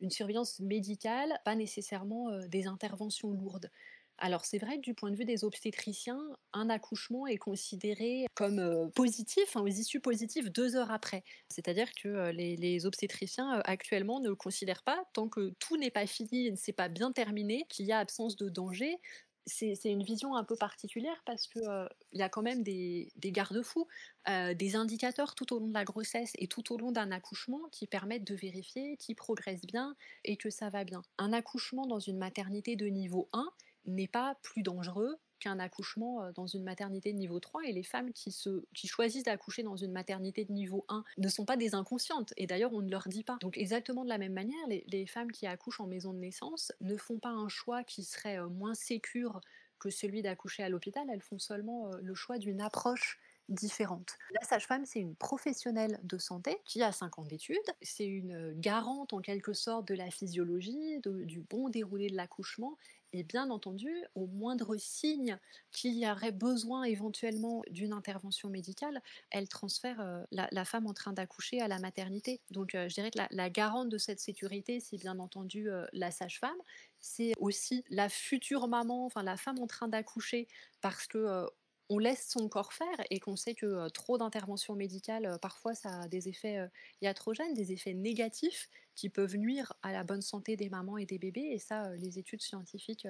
[0.00, 3.70] une surveillance médicale, pas nécessairement des interventions lourdes.
[4.18, 6.20] Alors c'est vrai que du point de vue des obstétriciens,
[6.52, 11.24] un accouchement est considéré comme positif, aux issues positives deux heures après.
[11.48, 16.56] C'est-à-dire que les, obstétriciens actuellement ne considèrent pas, tant que tout n'est pas fini ne
[16.56, 18.98] s'est pas bien terminé, qu'il y a absence de danger,
[19.46, 23.86] c'est une vision un peu particulière parce qu'il il y a quand même des, garde-fous,
[24.28, 27.86] des indicateurs tout au long de la grossesse et tout au long d'un accouchement qui
[27.86, 31.02] permettent de vérifier qui progresse bien et que ça va bien.
[31.18, 33.50] Un accouchement dans une maternité de niveau 1
[33.86, 38.12] n'est pas plus dangereux qu'un accouchement dans une maternité de niveau 3 et les femmes
[38.12, 41.74] qui, se, qui choisissent d'accoucher dans une maternité de niveau 1 ne sont pas des
[41.74, 43.38] inconscientes et d'ailleurs on ne leur dit pas.
[43.40, 46.96] Donc exactement de la même manière, les, femmes qui accouchent en maison de naissance ne
[46.96, 49.40] font pas un choix qui serait moins sécure
[49.80, 53.18] que celui d'accoucher à l'hôpital, elles font seulement le choix d'une approche
[53.48, 54.18] différente.
[54.40, 57.58] La sage-femme, c'est une professionnelle de santé qui a 5 ans d'études.
[57.82, 62.76] C'est une garante en quelque sorte de la physiologie, du bon déroulé de l'accouchement
[63.14, 65.38] et bien entendu, au moindre signe
[65.70, 71.12] qu'il y aurait besoin éventuellement d'une intervention médicale, elle transfère euh, la, femme en train
[71.12, 72.40] d'accoucher à la maternité.
[72.50, 76.10] Donc euh, je dirais que la, garante de cette sécurité, c'est bien entendu euh, la
[76.10, 76.56] sage-femme,
[77.00, 80.48] c'est aussi la future maman, enfin la femme en train d'accoucher,
[80.80, 81.46] parce que
[81.92, 86.08] on laisse son corps faire et qu'on sait que trop d'interventions médicales, parfois ça a
[86.08, 86.58] des effets
[87.02, 91.18] iatrogènes, des effets négatifs qui peuvent nuire à la bonne santé des mamans et des
[91.18, 91.50] bébés.
[91.52, 93.06] Et ça, les études scientifiques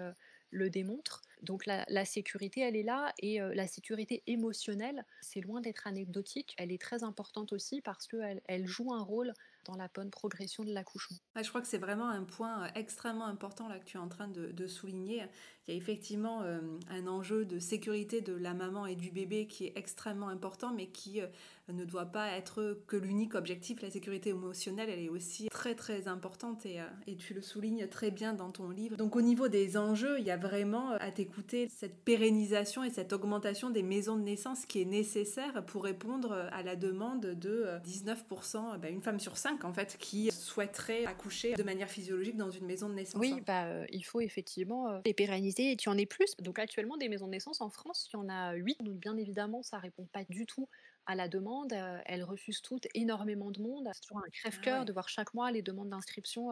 [0.51, 1.23] le démontrent.
[1.43, 6.55] Donc la, sécurité, elle est là et la sécurité émotionnelle, c'est loin d'être anecdotique.
[6.59, 9.33] Elle est très importante aussi parce qu'elle elle joue un rôle
[9.65, 11.17] dans la bonne progression de l'accouchement.
[11.37, 14.29] je crois que c'est vraiment un point extrêmement important là que tu es en train
[14.29, 15.25] de, souligner.
[15.67, 16.43] Il y a effectivement
[16.91, 20.87] un enjeu de sécurité de la maman et du bébé qui est extrêmement important, mais
[20.87, 21.21] qui
[21.69, 23.81] ne doit pas être que l'unique objectif.
[23.83, 28.11] La sécurité émotionnelle, elle est aussi très très importante et, et, tu le soulignes très
[28.11, 28.97] bien dans ton livre.
[28.97, 33.13] Donc au niveau des enjeux, il y a vraiment à t'écouter cette pérennisation et cette
[33.13, 38.79] augmentation des maisons de naissance qui est nécessaire pour répondre à la demande de 19%,
[38.79, 42.67] bah, une femme sur cinq en fait, qui souhaiterait accoucher de manière physiologique dans une
[42.67, 43.21] maison de naissance.
[43.21, 46.35] Oui, bah, euh, il faut effectivement euh, les pérenniser et tu en es plus.
[46.39, 48.83] Donc actuellement, des maisons de naissance en France, il y en a 8.
[48.83, 50.69] Donc bien évidemment, ça répond pas du tout
[51.07, 51.73] à la demande.
[52.07, 53.89] Elles refusent toutes énormément de monde.
[53.93, 56.51] C'est toujours un crève-cœur ah de voir chaque mois les demandes d'inscription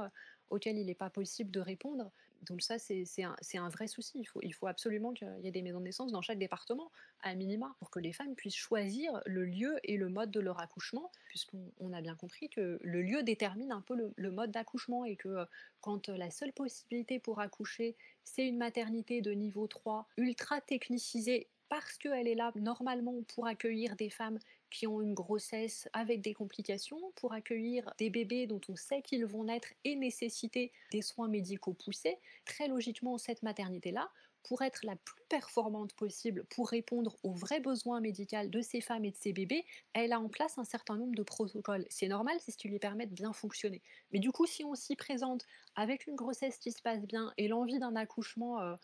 [0.50, 2.10] auxquelles il n'est pas possible de répondre.
[2.42, 4.24] Donc ça, c'est un, vrai souci.
[4.42, 6.90] Il faut, absolument qu'il y ait des maisons de naissance dans chaque département,
[7.22, 10.60] à minima, pour que les femmes puissent choisir le lieu et le mode de leur
[10.60, 15.04] accouchement, puisqu'on a bien compris que le lieu détermine un peu le, le mode d'accouchement
[15.04, 15.46] et que
[15.80, 21.96] quand la seule possibilité pour accoucher, c'est une maternité de niveau 3, ultra technicisée parce
[21.98, 24.38] qu'elle est là normalement pour accueillir des femmes
[24.70, 29.26] qui ont une grossesse avec des complications, pour accueillir des bébés dont on sait qu'ils
[29.26, 32.18] vont naître et nécessiter des soins médicaux poussés.
[32.44, 34.10] Très logiquement, cette maternité-là,
[34.42, 39.04] pour être la plus performante possible, pour répondre aux vrais besoins médicaux de ces femmes
[39.04, 41.86] et de ces bébés, elle a en place un certain nombre de protocoles.
[41.88, 43.82] C'est normal, c'est ce qui lui permet de bien fonctionner.
[44.12, 47.48] Mais du coup, si on s'y présente avec une grossesse qui se passe bien et
[47.48, 48.74] l'envie d'un accouchement euh,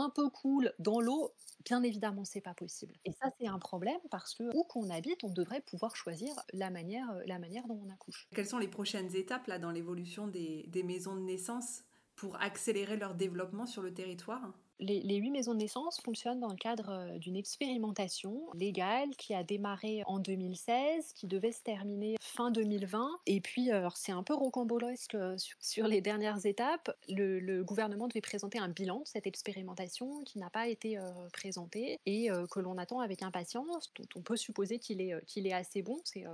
[0.00, 1.34] un peu cool dans l'eau,
[1.64, 2.94] bien évidemment, c'est pas possible.
[3.04, 6.70] Et ça, c'est un problème parce que où qu'on habite, on devrait pouvoir choisir la
[6.70, 8.28] manière, euh, la manière dont on accouche.
[8.34, 11.84] Quelles sont les prochaines étapes là dans l'évolution des, des maisons de naissance
[12.16, 14.52] pour accélérer leur développement sur le territoire?
[14.80, 19.42] Les, huit maisons de naissance fonctionnent dans le cadre euh, d'une expérimentation légale qui a
[19.42, 23.10] démarré en 2016, qui devait se terminer fin 2020.
[23.26, 26.90] Et puis, euh, c'est un peu rocambolesque euh, sur, les dernières étapes.
[27.08, 30.98] Le, gouvernement devait présenter un bilan de cette expérimentation qui n'a pas été
[31.32, 35.52] présenté et que l'on attend avec impatience, dont on peut supposer qu'il est, qu'il est
[35.52, 36.00] assez bon.
[36.04, 36.24] C'est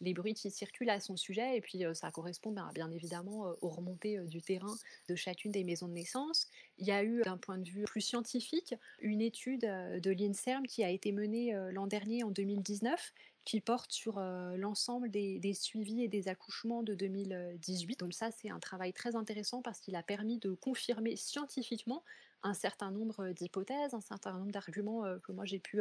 [0.00, 3.68] les bruits qui circulent à son sujet, et puis ça correspond ben, bien évidemment aux
[3.68, 4.74] remontées du terrain
[5.08, 6.48] de chacune des maisons de naissance.
[6.78, 10.84] Il y a eu, d'un point de vue plus scientifique, une étude de l'INSERM qui
[10.84, 13.12] a été menée l'an dernier, en 2019,
[13.44, 18.00] qui porte sur l'ensemble des, suivis et des accouchements de 2018.
[18.00, 22.04] Donc ça, c'est un travail très intéressant parce qu'il a permis de confirmer scientifiquement
[22.42, 25.80] un certain nombre d'hypothèses, un certain nombre d'arguments que moi j'ai pu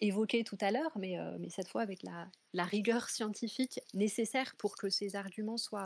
[0.00, 4.76] évoqué tout à l'heure, mais, euh, cette fois avec la, la, rigueur scientifique nécessaire pour
[4.76, 5.84] que ces arguments soient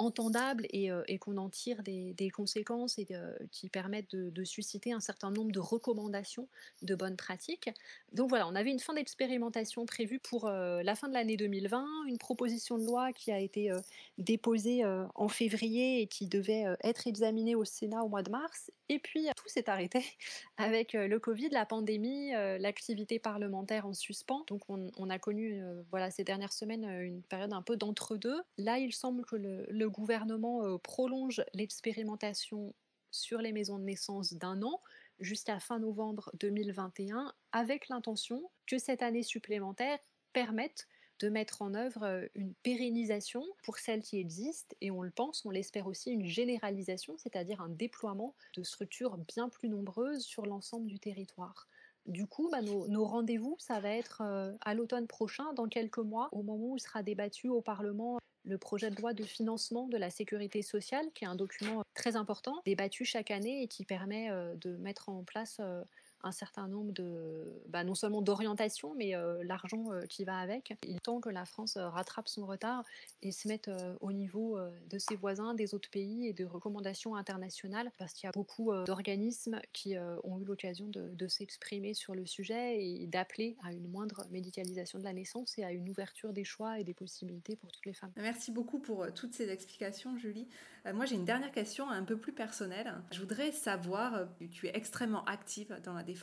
[0.00, 3.06] euh, entendables et, euh, et qu'on en tire des, conséquences et
[3.50, 6.48] qui permettent de, susciter un certain nombre de recommandations
[6.82, 7.70] de bonnes pratiques.
[8.12, 12.18] Donc voilà, on avait une fin d'expérimentation prévue pour la fin de l'année 2020, une
[12.18, 13.70] proposition de loi qui a été
[14.18, 14.84] déposée
[15.14, 18.70] en février et qui devait être examinée au Sénat au mois de mars.
[18.88, 20.04] Et puis tout s'est arrêté
[20.56, 24.44] avec le Covid, la pandémie, l'activité parlementaire en suspens.
[24.48, 28.40] Donc on, a connu euh, voilà, ces dernières semaines euh, une période un peu d'entre-deux.
[28.58, 32.74] Là, il semble que le, gouvernement euh, prolonge l'expérimentation
[33.10, 34.80] sur les maisons de naissance d'un an
[35.20, 39.98] jusqu'à fin novembre 2021 avec l'intention que cette année supplémentaire
[40.32, 40.88] permette
[41.20, 45.50] de mettre en œuvre une pérennisation pour celles qui existent et on le pense, on
[45.50, 50.98] l'espère aussi une généralisation, c'est-à-dire un déploiement de structures bien plus nombreuses sur l'ensemble du
[50.98, 51.68] territoire.
[52.06, 56.28] Du coup, bah, nos, rendez-vous, ça va être euh, à l'automne prochain, dans quelques mois,
[56.32, 60.10] au moment où sera débattu au Parlement le projet de loi de financement de la
[60.10, 64.54] sécurité sociale, qui est un document très important, débattu chaque année et qui permet euh,
[64.56, 65.82] de mettre en place euh,
[66.24, 70.74] un certain nombre de, bah, non seulement d'orientation, mais euh, l'argent euh, qui va avec.
[70.86, 72.82] Il est temps que la France euh, rattrape son retard
[73.22, 73.70] et se mette
[74.00, 74.58] au niveau
[74.90, 78.72] de ses voisins, des autres pays et de recommandations internationales, parce qu'il y a beaucoup
[78.84, 84.24] d'organismes qui ont eu l'occasion de, s'exprimer sur le sujet et d'appeler à une moindre
[84.30, 87.86] médicalisation de la naissance et à une ouverture des choix et des possibilités pour toutes
[87.86, 88.12] les femmes.
[88.16, 90.46] Merci beaucoup pour toutes ces explications, Julie.
[90.92, 92.94] moi, j'ai une dernière question un peu plus personnelle.
[93.10, 96.13] Je voudrais savoir, tu es extrêmement active dans la défense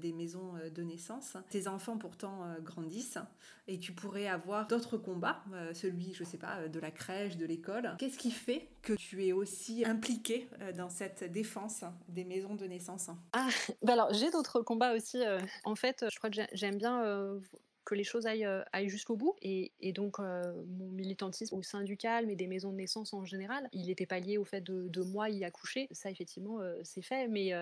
[0.00, 1.36] des maisons euh, de naissance.
[1.50, 3.18] Tes enfants pourtant euh, grandissent
[3.66, 7.46] et tu pourrais avoir d'autres combats, euh, celui, je sais pas, de la crèche, de
[7.46, 7.94] l'école.
[7.98, 13.10] Qu'est-ce qui fait que tu es aussi impliquée dans cette défense des maisons de naissance?
[13.32, 13.48] Ah,
[13.82, 15.22] bah alors j'ai d'autres combats aussi.
[15.64, 17.02] En fait, je crois que j'aime bien
[17.88, 19.34] que les choses aillent, euh, jusqu'au bout.
[19.40, 20.42] Et, donc, euh,
[20.78, 24.04] mon militantisme au sein du calme et des maisons de naissance en général, il n'était
[24.04, 25.88] pas lié au fait de, moi y accoucher.
[25.90, 27.28] Ça, effectivement, euh, c'est fait.
[27.28, 27.54] Mais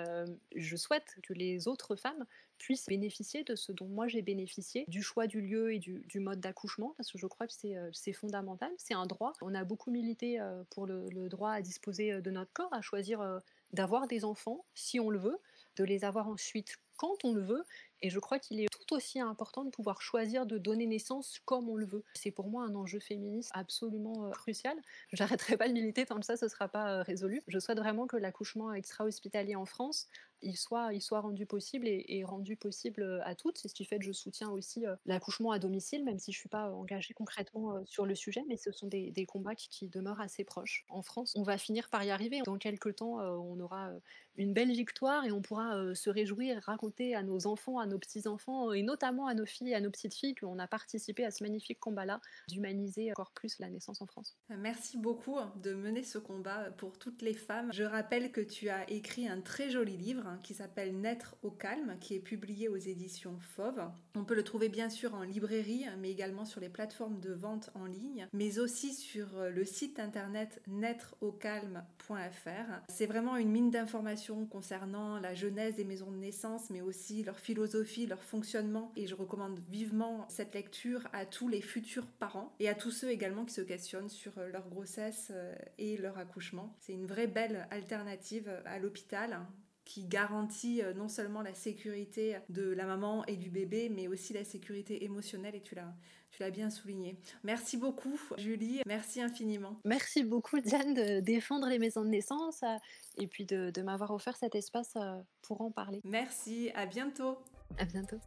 [0.56, 2.26] je souhaite que les autres femmes
[2.58, 6.40] puissent bénéficier de ce dont moi j'ai bénéficié, du choix du lieu et du, mode
[6.40, 7.52] d'accouchement, parce que je crois que
[7.92, 8.72] c'est fondamental.
[8.78, 9.32] C'est un droit.
[9.42, 13.40] On a beaucoup milité pour le, droit à disposer de notre corps, à choisir
[13.72, 15.38] d'avoir des enfants si on le veut,
[15.76, 17.64] de les avoir ensuite quand on le veut.
[18.02, 21.68] Et je crois qu'il est tout aussi important de pouvoir choisir de donner naissance comme
[21.68, 22.04] on le veut.
[22.14, 24.76] C'est pour moi un enjeu féministe absolument euh, crucial.
[25.12, 27.42] J'arrêterai pas de militer tant que ça ne sera pas euh, résolu.
[27.48, 30.08] Je souhaite vraiment que l'accouchement extra-hospitalier en France
[30.42, 33.58] il soit, rendu possible et, rendu possible euh, à toutes.
[33.58, 36.40] C'est ce qui fait que je soutiens aussi l'accouchement à domicile, même si je ne
[36.40, 40.20] suis pas engagée concrètement sur le sujet, mais ce sont des, combats qui, qui, demeurent
[40.20, 40.84] assez proches.
[40.88, 42.40] En France, on va finir par y arriver.
[42.44, 43.90] Dans quelques temps, on aura
[44.36, 48.72] une belle victoire et on pourra se réjouir, raconter à nos enfants, à nos petits-enfants
[48.72, 51.80] et notamment à nos filles et à nos petites-filles qu'on a participé à ce magnifique
[51.80, 54.36] combat-là d'humaniser encore plus la naissance en France.
[54.50, 57.70] Merci beaucoup de mener ce combat pour toutes les femmes.
[57.72, 61.96] Je rappelle que tu as écrit un très joli livre qui s'appelle Naître au calme,
[62.00, 63.82] qui est publié aux éditions Fauve.
[64.14, 67.70] On peut le trouver bien sûr en librairie, mais également sur les plateformes de vente
[67.74, 72.82] en ligne, mais aussi sur le site internet naîtreaucalme.fr.
[72.88, 77.38] C'est vraiment une mine d'informations concernant la genèse des maisons de naissance, mais aussi leur
[77.38, 78.92] philosophie, leur fonctionnement.
[78.96, 83.10] Et je recommande vivement cette lecture à tous les futurs parents et à tous ceux
[83.10, 85.32] également qui se questionnent sur leur grossesse
[85.78, 86.74] et leur accouchement.
[86.80, 89.38] C'est une vraie belle alternative à l'hôpital
[89.86, 94.34] qui garantit euh, non seulement la sécurité de la maman et du bébé, mais aussi
[94.34, 95.94] la sécurité émotionnelle, et tu l'as,
[96.32, 97.16] tu l'as bien souligné.
[97.44, 99.80] Merci beaucoup, Julie, merci infiniment.
[99.84, 102.76] Merci beaucoup, Diane, de défendre les maisons de naissance euh,
[103.16, 106.00] et puis de, de m'avoir offert cet espace euh, pour en parler.
[106.04, 107.38] Merci, à bientôt.
[107.78, 108.18] À bientôt.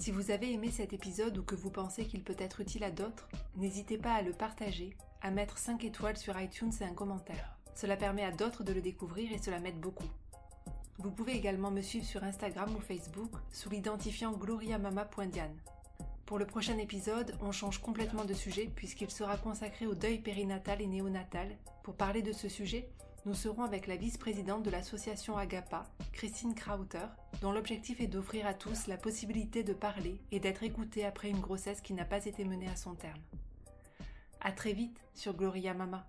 [0.00, 2.90] Si vous avez aimé cet épisode ou que vous pensez qu'il peut être utile à
[2.90, 7.56] d'autres, n'hésitez pas à le partager, à mettre 5 étoiles sur iTunes et un commentaire.
[7.76, 10.10] Cela permet à d'autres de le découvrir et cela m'aide beaucoup.
[11.02, 15.56] Vous pouvez également me suivre sur Instagram ou Facebook sous l'identifiant gloriamama.diane.
[16.26, 20.80] Pour le prochain épisode, on change complètement de sujet puisqu'il sera consacré au deuil périnatal
[20.80, 21.56] et néonatal.
[21.82, 22.88] Pour parler de ce sujet,
[23.26, 27.08] nous serons avec la vice-présidente de l'association Agapa, Christine Krauter,
[27.40, 31.40] dont l'objectif est d'offrir à tous la possibilité de parler et d'être écouté après une
[31.40, 33.20] grossesse qui n'a pas été menée à son terme.
[34.40, 36.06] À très vite sur Gloria Mama.